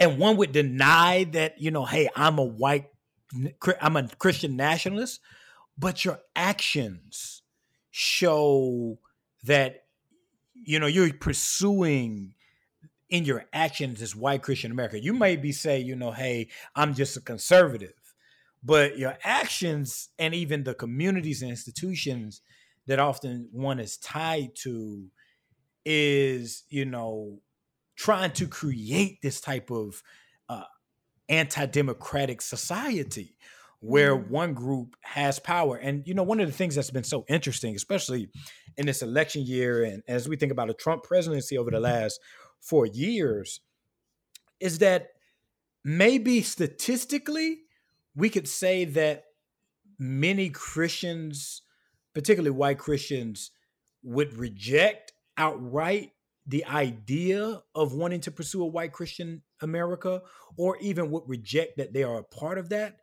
[0.00, 2.86] and one would deny that you know hey I'm a white
[3.80, 5.20] I'm a Christian nationalist
[5.78, 7.42] but your actions
[7.90, 8.98] show
[9.44, 9.84] that
[10.54, 12.34] you know you're pursuing
[13.08, 15.00] in your actions as white Christian America.
[15.00, 17.94] You may be say, you know, hey, I'm just a conservative,
[18.62, 22.42] but your actions and even the communities and institutions
[22.86, 25.06] that often one is tied to
[25.86, 27.38] is, you know,
[27.96, 30.02] trying to create this type of
[31.28, 33.36] anti-democratic society
[33.80, 34.28] where mm.
[34.28, 35.76] one group has power.
[35.76, 38.28] And you know, one of the things that's been so interesting, especially
[38.76, 42.20] in this election year, and as we think about a Trump presidency over the last
[42.60, 43.60] four years
[44.60, 45.10] is that
[45.84, 47.60] maybe statistically
[48.16, 49.24] we could say that
[49.98, 51.62] many Christians,
[52.14, 53.52] particularly white Christians,
[54.02, 56.12] would reject outright
[56.46, 60.22] the idea of wanting to pursue a white Christian America,
[60.56, 62.96] or even would reject that they are a part of that.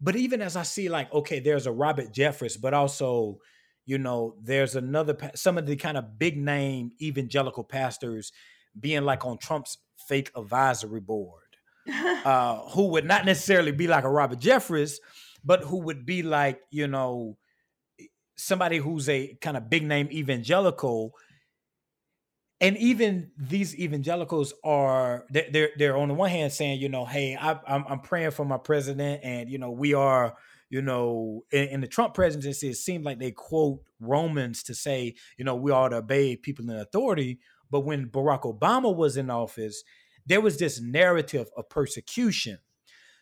[0.00, 3.38] But even as I see, like, okay, there's a Robert Jeffress, but also,
[3.86, 8.32] you know, there's another, some of the kind of big name evangelical pastors
[8.78, 11.42] being like on Trump's fake advisory board,
[11.88, 14.96] uh, who would not necessarily be like a Robert Jeffress,
[15.44, 17.36] but who would be like, you know,
[18.36, 21.12] somebody who's a kind of big name evangelical.
[22.62, 27.36] And even these evangelicals are they're they're on the one hand saying, you know, hey,
[27.38, 30.36] I, I'm I'm praying for my president, and you know, we are
[30.70, 35.14] you know, in, in, the Trump presidency, it seemed like they quote Romans to say,
[35.36, 37.40] you know, we ought to obey people in authority.
[37.70, 39.84] But when Barack Obama was in office,
[40.24, 42.58] there was this narrative of persecution.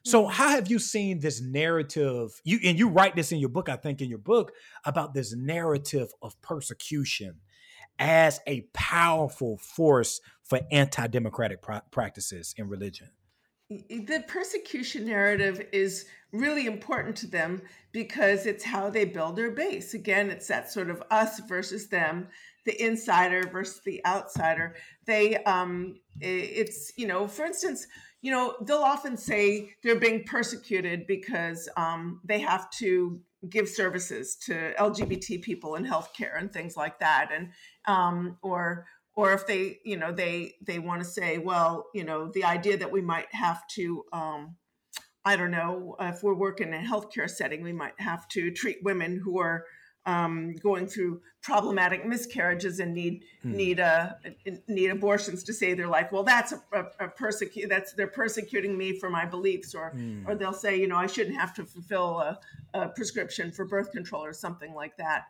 [0.04, 0.32] So mm-hmm.
[0.32, 2.40] how have you seen this narrative?
[2.44, 4.52] You and you write this in your book, I think, in your book
[4.84, 7.40] about this narrative of persecution
[8.00, 11.60] as a powerful force for anti-democratic
[11.92, 13.10] practices in religion.
[13.68, 19.94] The persecution narrative is really important to them because it's how they build their base.
[19.94, 22.26] Again, it's that sort of us versus them
[22.66, 24.76] the insider versus the outsider.
[25.06, 27.86] They, um, it's you know, for instance,
[28.22, 34.36] you know, they'll often say they're being persecuted because um, they have to give services
[34.36, 37.48] to LGBT people in healthcare and things like that, and
[37.86, 42.30] um, or or if they, you know, they they want to say, well, you know,
[42.32, 44.56] the idea that we might have to um,
[45.24, 48.78] I don't know, if we're working in a healthcare setting, we might have to treat
[48.82, 49.64] women who are
[50.06, 53.52] um, going through problematic miscarriages and need hmm.
[53.52, 54.16] need a
[54.68, 56.08] need abortions to save their life.
[56.12, 57.68] Well, that's a, a, a persecute.
[57.68, 60.26] That's they're persecuting me for my beliefs, or hmm.
[60.26, 62.38] or they'll say, you know, I shouldn't have to fulfill a,
[62.74, 65.24] a prescription for birth control or something like that.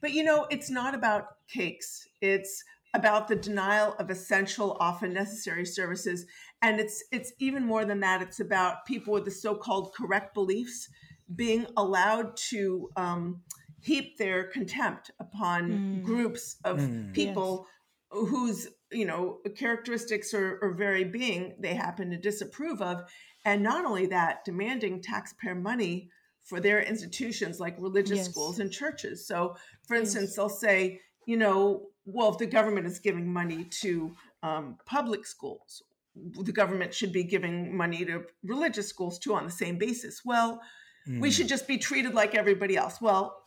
[0.00, 2.06] But you know, it's not about cakes.
[2.20, 6.26] It's about the denial of essential, often necessary services,
[6.60, 8.22] and it's it's even more than that.
[8.22, 10.88] It's about people with the so-called correct beliefs
[11.34, 12.90] being allowed to.
[12.96, 13.42] Um,
[13.82, 16.02] heap their contempt upon mm.
[16.02, 17.12] groups of mm.
[17.12, 17.66] people
[18.14, 18.28] yes.
[18.28, 23.02] whose you know characteristics or, or very being they happen to disapprove of
[23.44, 26.08] and not only that demanding taxpayer money
[26.44, 28.30] for their institutions like religious yes.
[28.30, 30.36] schools and churches so for instance yes.
[30.36, 35.82] they'll say you know well if the government is giving money to um, public schools
[36.14, 40.60] the government should be giving money to religious schools too on the same basis well
[41.08, 41.20] mm.
[41.20, 43.41] we should just be treated like everybody else well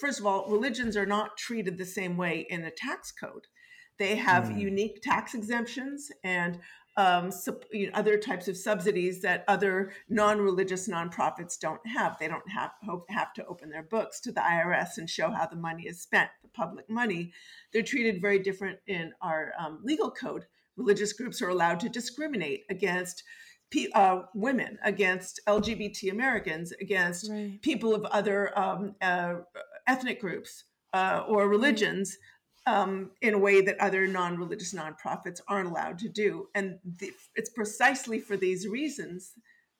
[0.00, 3.46] first of all, religions are not treated the same way in the tax code.
[3.98, 4.60] They have mm.
[4.60, 6.58] unique tax exemptions and
[6.96, 7.30] um,
[7.70, 12.18] you know, other types of subsidies that other non-religious nonprofits don't have.
[12.18, 12.72] They don't have
[13.08, 16.28] have to open their books to the IRS and show how the money is spent,
[16.42, 17.32] the public money.
[17.72, 20.44] They're treated very different in our um, legal code.
[20.76, 23.22] Religious groups are allowed to discriminate against
[23.94, 27.60] uh, women, against LGBT Americans, against right.
[27.62, 29.36] people of other um, uh,
[29.86, 32.18] ethnic groups uh, or religions
[32.66, 36.48] um, in a way that other non religious nonprofits aren't allowed to do.
[36.54, 39.32] And the, it's precisely for these reasons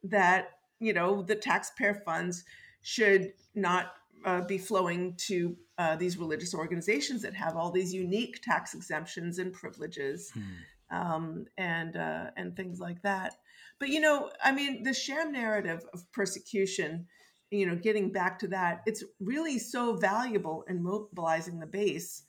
[0.02, 0.50] that,
[0.81, 2.44] you know, the taxpayer funds
[2.83, 8.40] should not uh, be flowing to uh, these religious organizations that have all these unique
[8.42, 10.96] tax exemptions and privileges hmm.
[10.96, 13.37] um, and uh, and things like that.
[13.83, 17.05] But you know, I mean, the sham narrative of persecution,
[17.51, 22.23] you know, getting back to that, it's really so valuable in mobilizing the base.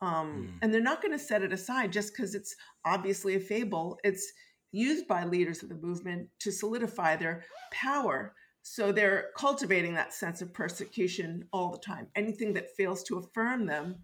[0.00, 0.58] Um, mm.
[0.62, 3.98] And they're not going to set it aside just because it's obviously a fable.
[4.04, 4.32] It's
[4.70, 7.42] used by leaders of the movement to solidify their
[7.72, 8.32] power.
[8.62, 12.06] So they're cultivating that sense of persecution all the time.
[12.14, 13.96] Anything that fails to affirm them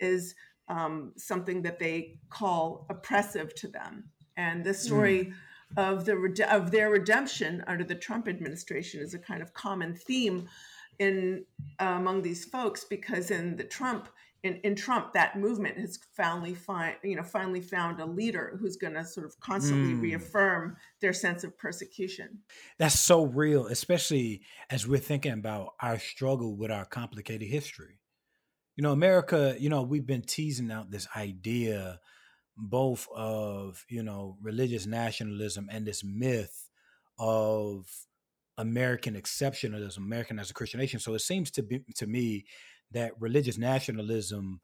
[0.00, 0.34] is
[0.68, 4.08] um, something that they call oppressive to them.
[4.38, 5.34] And this story.
[5.76, 10.48] Of the of their redemption under the Trump administration is a kind of common theme
[10.98, 11.44] in
[11.80, 14.08] uh, among these folks because in the Trump
[14.44, 18.76] in, in Trump that movement has finally find you know finally found a leader who's
[18.76, 20.02] going to sort of constantly mm.
[20.02, 22.38] reaffirm their sense of persecution.
[22.78, 28.00] That's so real, especially as we're thinking about our struggle with our complicated history.
[28.76, 29.56] You know, America.
[29.58, 32.00] You know, we've been teasing out this idea
[32.56, 36.70] both of you know religious nationalism and this myth
[37.18, 37.86] of
[38.56, 41.00] American exceptionalism, American as a Christian nation.
[41.00, 42.44] So it seems to be to me
[42.92, 44.60] that religious nationalism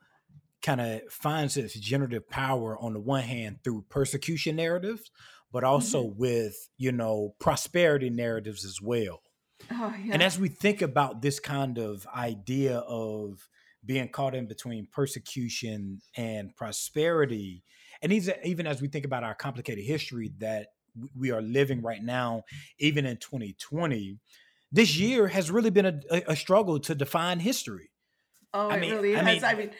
[0.62, 5.10] kind of finds its generative power on the one hand through persecution narratives,
[5.52, 6.20] but also mm-hmm.
[6.20, 9.22] with you know prosperity narratives as well.
[9.70, 10.14] Oh, yeah.
[10.14, 13.48] And as we think about this kind of idea of
[13.84, 17.62] being caught in between persecution and prosperity,
[18.02, 20.68] and even even as we think about our complicated history that
[21.16, 22.44] we are living right now,
[22.78, 24.18] even in 2020,
[24.72, 25.04] this mm-hmm.
[25.04, 27.90] year has really been a, a struggle to define history.
[28.52, 29.42] Oh, I it mean, really I has.
[29.42, 29.70] Mean, I mean,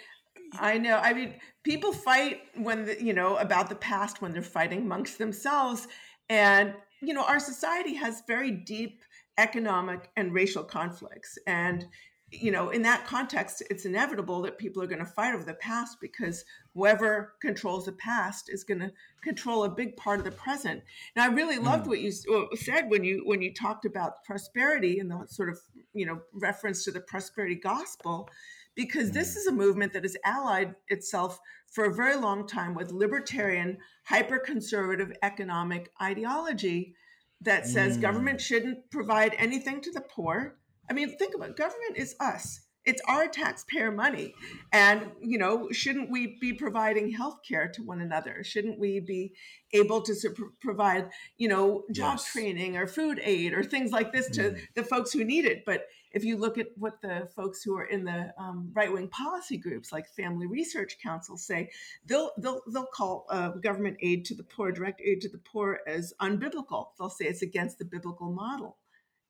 [0.59, 0.97] I know.
[0.97, 1.35] I mean,
[1.65, 5.89] people fight when the, you know about the past when they're fighting amongst themselves,
[6.29, 9.01] and you know our society has very deep
[9.39, 11.87] economic and racial conflicts, and
[12.33, 15.55] you know, in that context, it's inevitable that people are going to fight over the
[15.55, 18.93] past because whoever controls the past is going to
[19.25, 20.83] control a big part of the present.
[21.17, 21.89] And I really loved mm.
[21.89, 22.13] what you
[22.57, 25.59] said when you when you talked about prosperity and the sort of
[25.93, 28.29] you know reference to the prosperity gospel,
[28.77, 29.37] because this mm.
[29.39, 34.39] is a movement that has allied itself for a very long time with libertarian, hyper
[34.39, 36.95] conservative economic ideology
[37.41, 38.03] that says mm.
[38.03, 40.60] government shouldn't provide anything to the poor
[40.91, 41.57] I mean, think about it.
[41.57, 42.63] government is us.
[42.87, 44.35] It's our taxpayer money.
[44.73, 48.43] And, you know, shouldn't we be providing health care to one another?
[48.43, 49.35] Shouldn't we be
[49.73, 50.15] able to
[50.61, 52.33] provide, you know, job yes.
[52.33, 54.61] training or food aid or things like this to mm.
[54.75, 55.65] the folks who need it?
[55.67, 59.59] But if you look at what the folks who are in the um, right-wing policy
[59.59, 61.71] groups like Family Research Council say,
[62.07, 65.81] they'll they'll they'll call uh, government aid to the poor, direct aid to the poor,
[65.87, 66.89] as unbiblical.
[66.99, 68.79] They'll say it's against the biblical model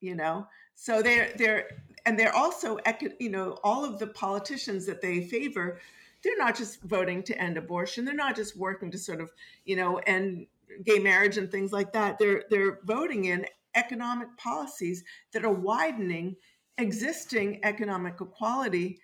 [0.00, 0.46] you know?
[0.74, 1.68] So they're they're
[2.06, 2.78] and they're also
[3.18, 5.78] you know all of the politicians that they favor
[6.22, 8.04] they're not just voting to end abortion.
[8.04, 9.30] They're not just working to sort of
[9.64, 10.46] you know end
[10.84, 12.18] gay marriage and things like that.
[12.18, 16.36] They're they're voting in economic policies that are widening
[16.78, 18.98] existing economic equality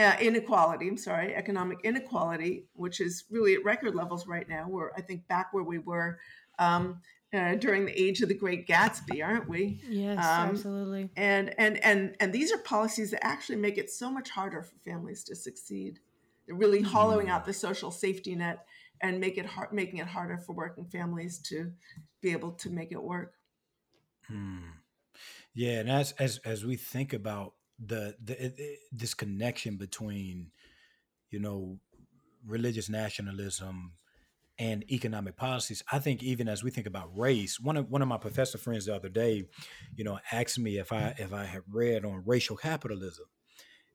[0.00, 4.90] uh, inequality i'm sorry economic inequality which is really at record levels right now we're
[4.96, 6.18] i think back where we were
[6.58, 7.00] um,
[7.32, 9.80] uh, during the age of the Great Gatsby, aren't we?
[9.88, 11.10] Yes, um, absolutely.
[11.16, 14.74] And and and and these are policies that actually make it so much harder for
[14.84, 16.00] families to succeed.
[16.46, 16.90] They're really mm-hmm.
[16.90, 18.66] hollowing out the social safety net
[19.00, 21.72] and make it hard, making it harder for working families to
[22.20, 23.34] be able to make it work.
[24.26, 24.58] Hmm.
[25.54, 30.50] Yeah, and as as as we think about the the it, this connection between,
[31.30, 31.78] you know,
[32.46, 33.92] religious nationalism
[34.58, 35.82] and economic policies.
[35.90, 38.86] I think even as we think about race, one of one of my professor friends
[38.86, 39.48] the other day,
[39.96, 43.26] you know, asked me if I if I had read on racial capitalism,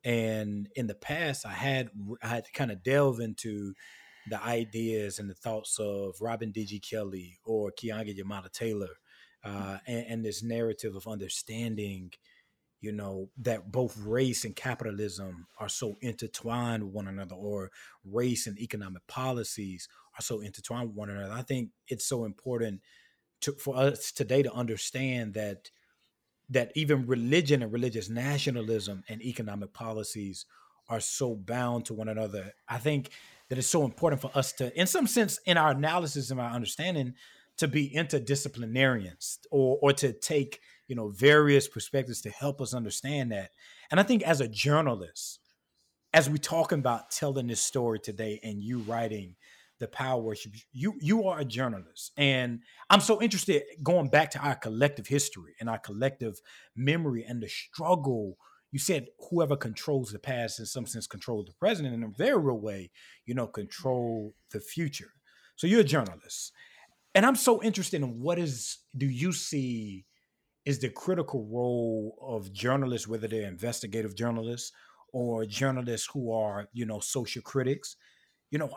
[0.04, 1.90] and in the past I had
[2.24, 3.74] I had to kind of delve into
[4.28, 6.80] the ideas and the thoughts of Robin D.G.
[6.80, 8.90] Kelley or Keeanga-Yamahtta Taylor,
[9.44, 12.12] uh, and, and this narrative of understanding
[12.86, 17.72] you know that both race and capitalism are so intertwined with one another or
[18.06, 21.34] race and economic policies are so intertwined with one another.
[21.34, 22.82] I think it's so important
[23.42, 25.72] to, for us today to understand that
[26.52, 30.46] that even religion and religious nationalism and economic policies
[30.88, 32.54] are so bound to one another.
[32.70, 33.10] I think
[33.50, 36.52] that it's so important for us to in some sense in our analysis and our
[36.52, 37.16] understanding
[37.58, 43.32] to be interdisciplinarians or or to take you know various perspectives to help us understand
[43.32, 43.52] that.
[43.92, 45.40] And i think as a journalist
[46.14, 49.36] as we talking about telling this story today and you writing
[49.80, 52.12] the power worship you you are a journalist.
[52.18, 56.40] And i'm so interested going back to our collective history and our collective
[56.76, 58.38] memory and the struggle.
[58.72, 62.38] You said whoever controls the past in some sense controls the present in a very
[62.38, 62.92] real way
[63.26, 65.12] you know control the future.
[65.58, 66.52] So you're a journalist.
[67.14, 70.06] And i'm so interested in what is do you see
[70.66, 74.72] is the critical role of journalists, whether they're investigative journalists
[75.14, 77.96] or journalists who are, you know, social critics.
[78.50, 78.72] You know,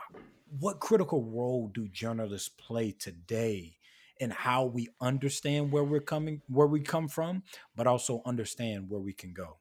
[0.61, 3.77] what critical role do journalists play today
[4.21, 7.43] in how we understand where we're coming, where we come from,
[7.75, 9.57] but also understand where we can go?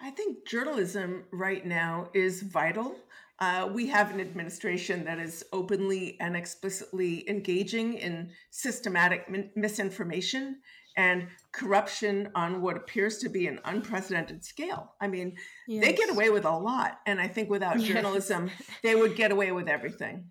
[0.00, 2.96] I think journalism right now is vital.
[3.38, 10.60] Uh, we have an administration that is openly and explicitly engaging in systematic misinformation
[10.96, 14.94] and corruption on what appears to be an unprecedented scale.
[15.00, 15.36] I mean,
[15.66, 15.84] yes.
[15.84, 17.00] they get away with a lot.
[17.06, 17.88] And I think without yes.
[17.88, 18.50] journalism,
[18.82, 20.30] they would get away with everything.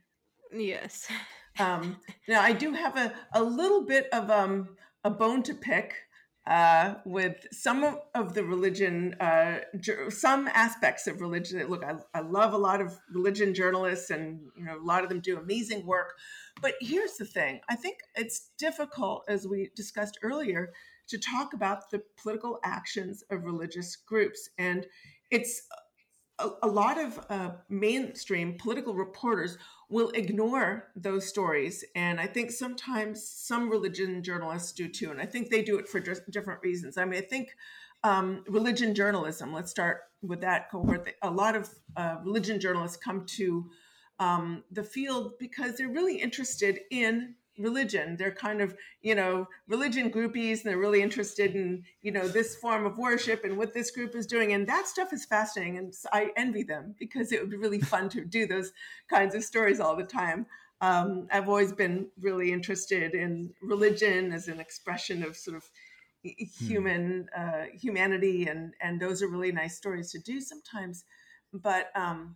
[0.54, 1.08] Yes.
[1.60, 1.98] Um,
[2.28, 4.70] now, I do have a, a little bit of um,
[5.04, 5.96] a bone to pick
[6.46, 9.60] uh, with some of the religion, uh,
[10.10, 11.66] some aspects of religion.
[11.68, 15.10] Look, I, I love a lot of religion journalists, and you know, a lot of
[15.10, 16.14] them do amazing work.
[16.62, 20.72] But here's the thing: I think it's difficult, as we discussed earlier,
[21.08, 24.86] to talk about the political actions of religious groups, and
[25.32, 25.64] it's
[26.40, 29.58] a, a lot of uh, mainstream political reporters
[29.90, 31.84] will ignore those stories.
[31.96, 35.12] And I think sometimes some religion journalists do too.
[35.12, 36.98] And I think they do it for different reasons.
[36.98, 37.56] I mean, I think
[38.04, 41.14] um, religion journalism, let's start with that cohort.
[41.22, 43.70] A lot of uh, religion journalists come to
[44.20, 48.16] um, the field because they're really interested in religion.
[48.18, 52.56] They're kind of, you know, religion groupies and they're really interested in, you know, this
[52.56, 54.54] form of worship and what this group is doing.
[54.54, 55.78] And that stuff is fascinating.
[55.78, 58.72] And I envy them because it would be really fun to do those
[59.10, 60.48] kinds of stories all the time.
[60.82, 65.64] Um, I've always been really interested in religion as an expression of sort of
[66.24, 66.44] hmm.
[66.66, 71.06] human uh, humanity, and and those are really nice stories to do sometimes.
[71.54, 72.36] But um,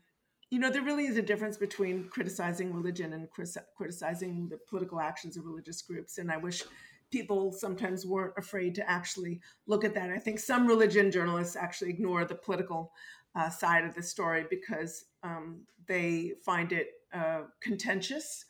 [0.49, 3.27] you know, there really is a difference between criticizing religion and
[3.75, 6.17] criticizing the political actions of religious groups.
[6.17, 6.63] And I wish
[7.11, 10.09] people sometimes weren't afraid to actually look at that.
[10.09, 12.91] I think some religion journalists actually ignore the political
[13.35, 18.45] uh, side of the story because um, they find it uh, contentious,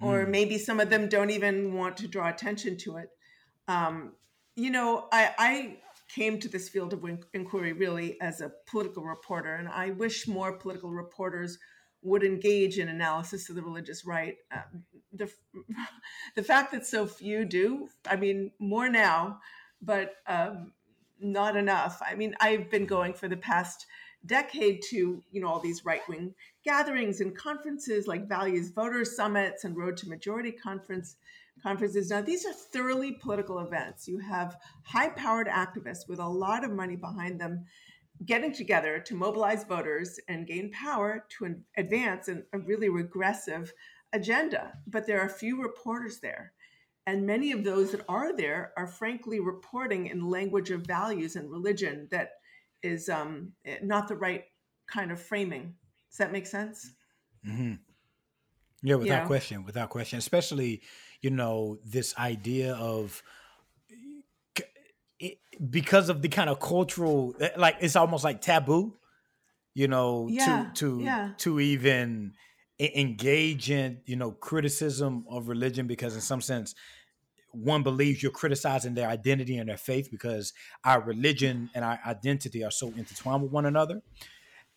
[0.00, 0.28] or mm.
[0.28, 3.10] maybe some of them don't even want to draw attention to it.
[3.68, 4.12] Um,
[4.54, 5.76] you know, I, I
[6.08, 7.04] came to this field of
[7.34, 11.58] inquiry really as a political reporter, and I wish more political reporters
[12.02, 14.36] would engage in analysis of the religious right.
[14.54, 14.60] Uh,
[15.12, 15.30] the,
[16.36, 19.40] the fact that so few do, I mean, more now,
[19.82, 20.72] but um,
[21.20, 22.00] not enough.
[22.06, 23.86] I mean, I've been going for the past
[24.24, 26.34] decade to, you know, all these right wing
[26.64, 31.16] gatherings and conferences like Values Voters Summits and Road to Majority Conference
[31.62, 32.10] conferences.
[32.10, 34.06] Now, these are thoroughly political events.
[34.06, 37.64] You have high powered activists with a lot of money behind them
[38.24, 43.72] getting together to mobilize voters and gain power to advance an, a really regressive
[44.12, 44.72] agenda.
[44.86, 46.52] But there are few reporters there.
[47.06, 51.50] And many of those that are there are frankly reporting in language of values and
[51.50, 52.30] religion that
[52.82, 53.52] is um,
[53.82, 54.44] not the right
[54.86, 55.74] kind of framing.
[56.10, 56.92] Does that make sense?
[57.46, 57.74] Mm-hmm.
[58.82, 60.18] Yeah, without question, without question.
[60.18, 60.82] Especially,
[61.26, 63.20] you know, this idea of
[65.18, 68.94] it, because of the kind of cultural, eh, like it's almost like taboo,
[69.74, 71.30] you know, yeah, to to yeah.
[71.38, 72.34] to even
[72.78, 76.76] engage in you know criticism of religion because in some sense
[77.50, 80.52] one believes you're criticizing their identity and their faith because
[80.84, 84.02] our religion and our identity are so intertwined with one another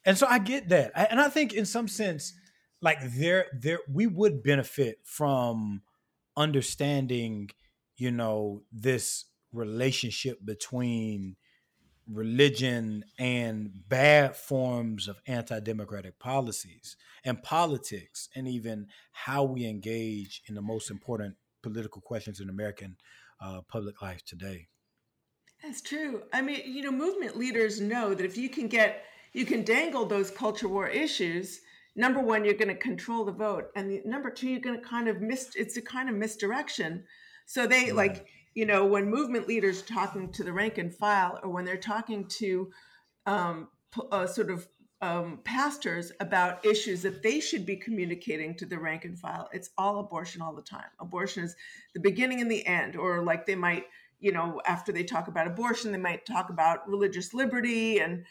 [0.05, 2.33] and so i get that and i think in some sense
[2.81, 5.81] like there there we would benefit from
[6.39, 7.49] understanding
[7.97, 11.35] you know this relationship between
[12.07, 20.55] religion and bad forms of anti-democratic policies and politics and even how we engage in
[20.55, 22.95] the most important political questions in american
[23.41, 24.67] uh, public life today.
[25.63, 26.23] That's true.
[26.33, 30.05] I mean you know movement leaders know that if you can get you can dangle
[30.05, 31.59] those culture war issues
[31.95, 34.87] number one, you're going to control the vote, and the, number two, you're going to
[34.87, 35.51] kind of miss.
[35.55, 37.03] It's a kind of misdirection.
[37.45, 41.49] So they like you know when movement leaders talking to the rank and file, or
[41.49, 42.71] when they're talking to
[43.25, 43.67] um,
[44.11, 44.67] uh, sort of
[45.01, 49.49] um, pastors about issues that they should be communicating to the rank and file.
[49.53, 50.89] It's all abortion all the time.
[50.99, 51.55] Abortion is
[51.93, 53.85] the beginning and the end, or like they might
[54.19, 58.25] you know, after they talk about abortion, they might talk about religious liberty and,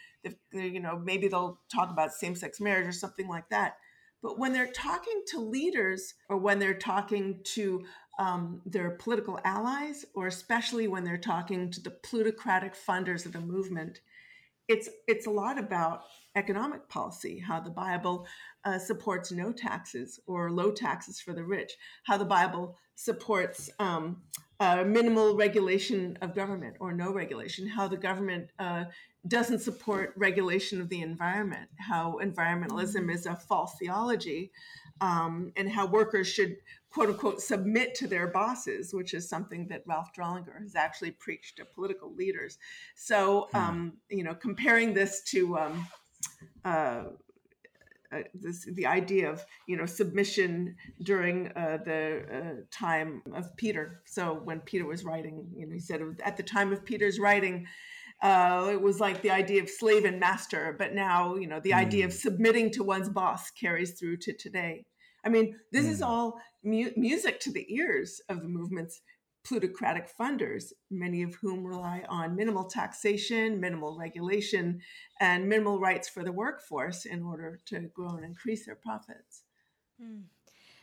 [0.51, 3.77] you know, maybe they'll talk about same sex marriage or something like that.
[4.21, 7.85] But when they're talking to leaders or when they're talking to
[8.19, 13.39] um, their political allies, or especially when they're talking to the plutocratic funders of the
[13.39, 14.01] movement,
[14.67, 16.03] it's it's a lot about
[16.35, 18.27] economic policy, how the Bible
[18.65, 21.71] uh, supports no taxes or low taxes for the rich,
[22.03, 24.21] how the Bible supports um,
[24.59, 28.85] uh, minimal regulation of government or no regulation, how the government uh,
[29.27, 34.51] doesn't support regulation of the environment, how environmentalism is a false theology,
[35.01, 36.57] um, and how workers should
[36.89, 41.57] quote unquote submit to their bosses, which is something that Ralph Drollinger has actually preached
[41.57, 42.57] to political leaders.
[42.95, 43.57] So, hmm.
[43.57, 45.87] um, you know, comparing this to um,
[46.65, 47.03] uh,
[48.11, 54.01] uh, this, the idea of you know submission during uh, the uh, time of Peter.
[54.05, 57.67] So when Peter was writing, you know, he said at the time of Peter's writing,
[58.21, 60.75] uh, it was like the idea of slave and master.
[60.77, 61.77] But now, you know, the mm.
[61.77, 62.19] idea of mm.
[62.19, 64.85] submitting to one's boss carries through to today.
[65.25, 65.91] I mean, this mm.
[65.91, 69.01] is all mu- music to the ears of the movement's
[69.49, 74.79] plutocratic funders, many of whom rely on minimal taxation, minimal regulation,
[75.19, 79.41] and minimal rights for the workforce in order to grow and increase their profits.
[79.99, 80.21] Hmm.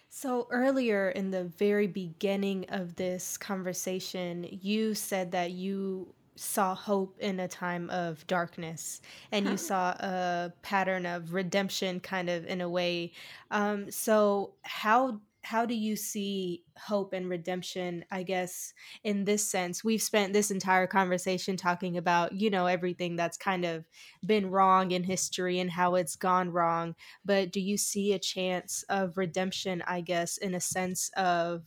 [0.09, 7.17] So, earlier in the very beginning of this conversation, you said that you saw hope
[7.21, 9.01] in a time of darkness
[9.31, 13.13] and you saw a pattern of redemption kind of in a way
[13.51, 18.75] um, so how how do you see hope and redemption i guess
[19.05, 19.85] in this sense?
[19.85, 23.85] We've spent this entire conversation talking about you know everything that's kind of
[24.25, 26.95] been wrong in history and how it's gone wrong
[27.25, 31.63] but do you see a chance of redemption i guess in a sense of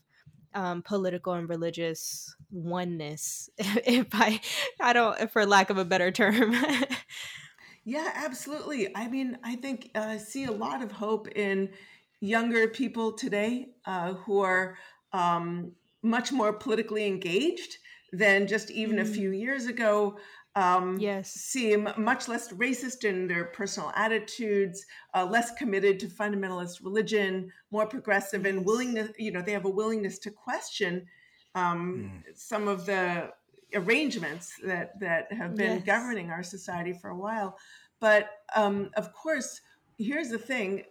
[0.53, 3.49] um, political and religious oneness?
[3.57, 4.41] If i
[4.79, 6.55] i don't for lack of a better term.
[7.85, 8.95] Yeah absolutely.
[8.95, 11.69] I mean i think uh, i see a lot of hope in
[12.21, 14.77] younger people today uh, who are
[15.13, 17.77] um, much more politically engaged.
[18.11, 19.01] than just even mm.
[19.01, 20.17] a few years ago.
[20.55, 21.31] Um, yes.
[21.31, 27.85] Seem much less racist in their personal attitudes, uh, less committed to fundamentalist religion, more
[27.85, 29.11] progressive, and willingness.
[29.17, 31.05] You know, they have a willingness to question
[31.55, 32.37] um, mm.
[32.37, 33.31] some of the
[33.75, 35.85] arrangements that that have been yes.
[35.85, 37.57] governing our society for a while.
[37.99, 39.61] But um, of course,
[39.97, 40.83] here's the thing: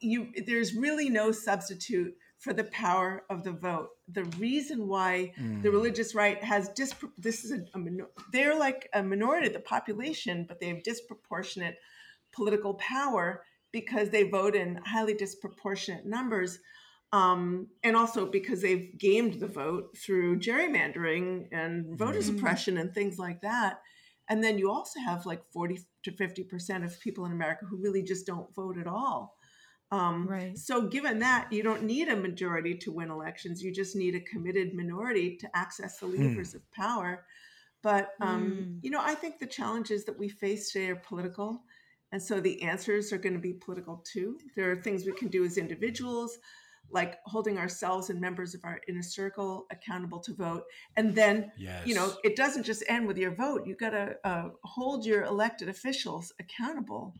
[0.00, 3.88] you there's really no substitute for the power of the vote.
[4.08, 5.62] The reason why mm.
[5.62, 9.52] the religious right has dispro- this is a, a minor- they're like a minority of
[9.52, 11.76] the population, but they have disproportionate
[12.32, 13.42] political power
[13.72, 16.60] because they vote in highly disproportionate numbers.
[17.12, 22.22] Um, and also because they've gamed the vote through gerrymandering and voter mm.
[22.24, 23.80] suppression and things like that.
[24.28, 28.02] And then you also have like 40 to 50% of people in America who really
[28.02, 29.37] just don't vote at all.
[29.90, 30.56] Um, right.
[30.56, 33.62] So, given that, you don't need a majority to win elections.
[33.62, 36.22] You just need a committed minority to access the hmm.
[36.22, 36.56] levers mm.
[36.56, 37.24] of power.
[37.82, 38.78] But, um, mm.
[38.82, 41.62] you know, I think the challenges that we face today are political.
[42.10, 44.38] And so the answers are going to be political too.
[44.56, 46.38] There are things we can do as individuals,
[46.90, 50.64] like holding ourselves and members of our inner circle accountable to vote.
[50.96, 51.86] And then, yes.
[51.86, 53.66] you know, it doesn't just end with your vote.
[53.66, 57.14] You got to uh, hold your elected officials accountable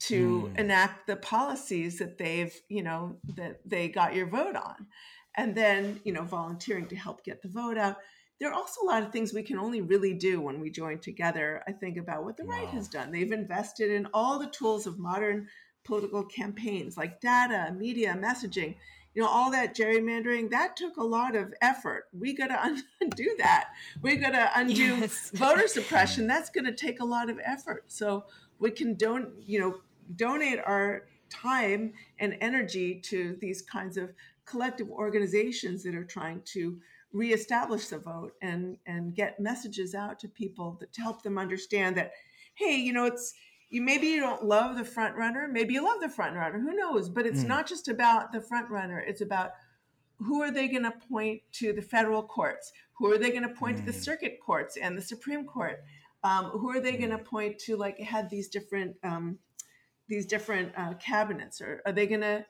[0.00, 0.58] to mm.
[0.58, 4.86] enact the policies that they've you know that they got your vote on.
[5.36, 7.96] And then you know volunteering to help get the vote out.
[8.40, 10.98] There are also a lot of things we can only really do when we join
[10.98, 12.54] together i think about what the wow.
[12.54, 13.12] right has done.
[13.12, 15.48] They've invested in all the tools of modern
[15.84, 18.76] political campaigns like data media messaging
[19.14, 20.50] you know all that gerrymandering.
[20.50, 22.04] That took a lot of effort.
[22.12, 23.70] We got to undo that.
[24.02, 25.30] We got to undo yes.
[25.34, 26.26] voter suppression.
[26.26, 27.84] That's going to take a lot of effort.
[27.88, 28.24] So
[28.58, 29.80] we can don't you know
[30.16, 34.12] donate our time and energy to these kinds of
[34.44, 36.78] collective organizations that are trying to
[37.12, 41.96] reestablish the vote and and get messages out to people that to help them understand
[41.96, 42.12] that
[42.54, 43.34] hey you know it's
[43.68, 46.72] you maybe you don't love the front runner maybe you love the front runner who
[46.74, 47.48] knows but it's mm.
[47.48, 49.52] not just about the front runner it's about
[50.18, 53.54] who are they going to point to the federal courts who are they going to
[53.54, 53.80] point mm.
[53.80, 54.02] to the mm.
[54.02, 55.82] circuit courts and the supreme court
[56.22, 59.38] um, who are they going to point to like had these different um,
[60.10, 61.62] these different uh, cabinets?
[61.62, 62.44] Or are they going to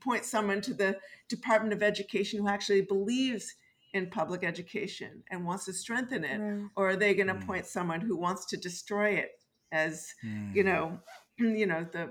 [0.00, 0.98] point someone to the
[1.28, 3.54] Department of Education who actually believes
[3.94, 6.38] in public education and wants to strengthen it?
[6.38, 6.68] Right.
[6.76, 7.46] Or are they going to mm.
[7.46, 9.30] point someone who wants to destroy it
[9.72, 10.54] as, mm.
[10.54, 10.98] you know,
[11.38, 12.10] you know, the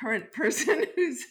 [0.00, 1.24] current person who's,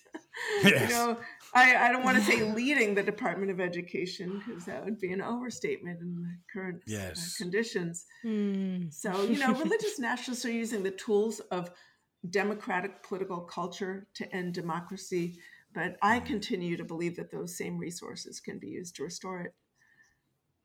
[0.64, 0.90] yes.
[0.90, 1.18] you know,
[1.54, 5.12] I, I don't want to say leading the Department of Education because that would be
[5.12, 7.36] an overstatement in the current uh, yes.
[7.40, 8.06] uh, conditions.
[8.26, 8.94] Mm.
[8.94, 11.72] So, you know, religious nationalists are using the tools of
[12.30, 15.40] democratic political culture to end democracy.
[15.74, 19.54] But I continue to believe that those same resources can be used to restore it.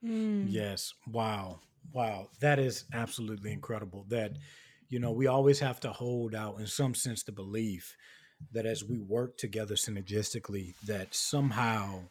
[0.05, 0.47] Mm.
[0.49, 0.95] Yes.
[1.07, 1.61] Wow.
[1.93, 2.29] Wow.
[2.41, 4.07] That is absolutely incredible.
[4.09, 4.33] That,
[4.89, 7.97] you know, we always have to hold out, in some sense, the belief
[8.53, 12.03] that as we work together synergistically, that somehow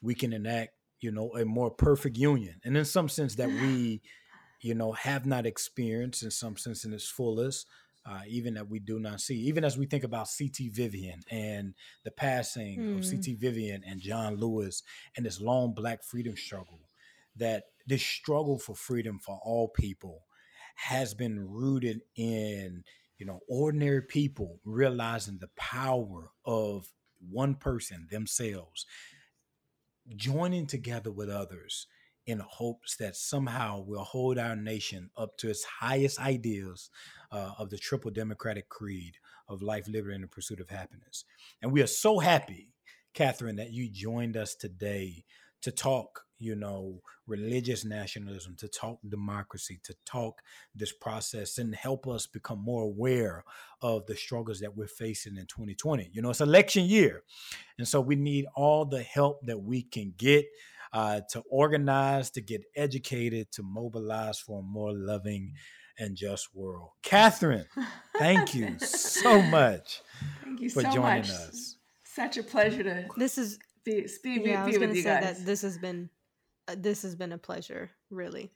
[0.00, 2.56] we can enact, you know, a more perfect union.
[2.64, 4.00] And in some sense, that we,
[4.60, 7.66] you know, have not experienced in some sense in its fullest
[8.08, 9.34] uh, even that we do not see.
[9.34, 10.70] Even as we think about C.T.
[10.70, 12.98] Vivian and the passing mm.
[12.98, 13.10] of hmm.
[13.10, 13.34] C.T.
[13.34, 14.82] Vivian and John Lewis
[15.16, 16.80] and this long Black freedom struggle,
[17.36, 20.22] that this struggle for freedom for all people
[20.76, 22.84] has been rooted in
[23.18, 26.86] you know ordinary people realizing the power of
[27.28, 28.86] one person themselves
[30.14, 31.88] joining together with others
[32.28, 36.90] in hopes that somehow we'll hold our nation up to its highest ideals
[37.32, 39.14] uh, of the triple democratic creed
[39.48, 41.24] of life, liberty, and the pursuit of happiness.
[41.62, 42.68] And we are so happy,
[43.14, 45.24] Katherine, that you joined us today
[45.62, 50.42] to talk, you know, religious nationalism, to talk democracy, to talk
[50.74, 53.42] this process and help us become more aware
[53.80, 56.10] of the struggles that we're facing in 2020.
[56.12, 57.22] You know, it's election year.
[57.78, 60.44] And so we need all the help that we can get
[60.92, 65.54] uh, to organize, to get educated, to mobilize for a more loving
[65.98, 66.90] and just world.
[67.02, 67.66] Katherine,
[68.18, 70.00] thank you so much
[70.44, 71.30] thank you for so joining much.
[71.30, 71.76] us.
[72.04, 75.20] Such a pleasure to this is be, be, yeah, be, I was with you say
[75.20, 75.38] guys.
[75.38, 76.10] That this has been
[76.66, 78.50] uh, this has been a pleasure, really.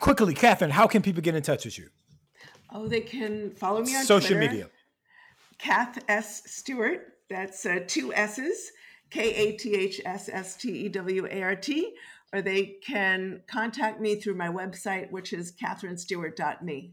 [0.00, 1.88] Quickly, Katherine, how can people get in touch with you?
[2.72, 4.70] Oh, they can follow me on social Twitter, media.
[5.58, 6.42] Kath S.
[6.46, 7.00] Stewart.
[7.30, 8.72] That's uh, two S's.
[9.10, 11.94] K A T H S S T E W A R T,
[12.32, 16.92] or they can contact me through my website, which is catherinestewart.me.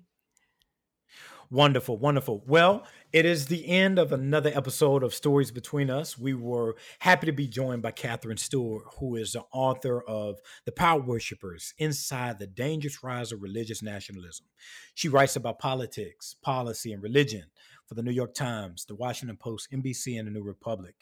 [1.51, 2.43] Wonderful, wonderful.
[2.47, 6.17] Well, it is the end of another episode of Stories Between Us.
[6.17, 10.71] We were happy to be joined by Katherine Stewart, who is the author of The
[10.71, 14.47] Power Worshippers Inside the Dangerous Rise of Religious Nationalism.
[14.95, 17.43] She writes about politics, policy, and religion
[17.85, 20.95] for the New York Times, the Washington Post, NBC, and the New Republic.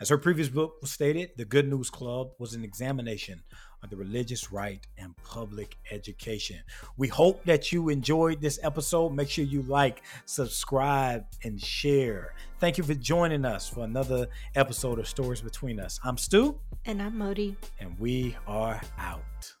[0.00, 3.42] As her previous book was stated, The Good News Club was an examination
[3.82, 6.58] of the religious right and public education.
[6.96, 9.12] We hope that you enjoyed this episode.
[9.12, 12.34] Make sure you like, subscribe, and share.
[12.60, 15.98] Thank you for joining us for another episode of Stories Between Us.
[16.04, 16.60] I'm Stu.
[16.86, 17.56] And I'm Modi.
[17.80, 19.57] And we are out.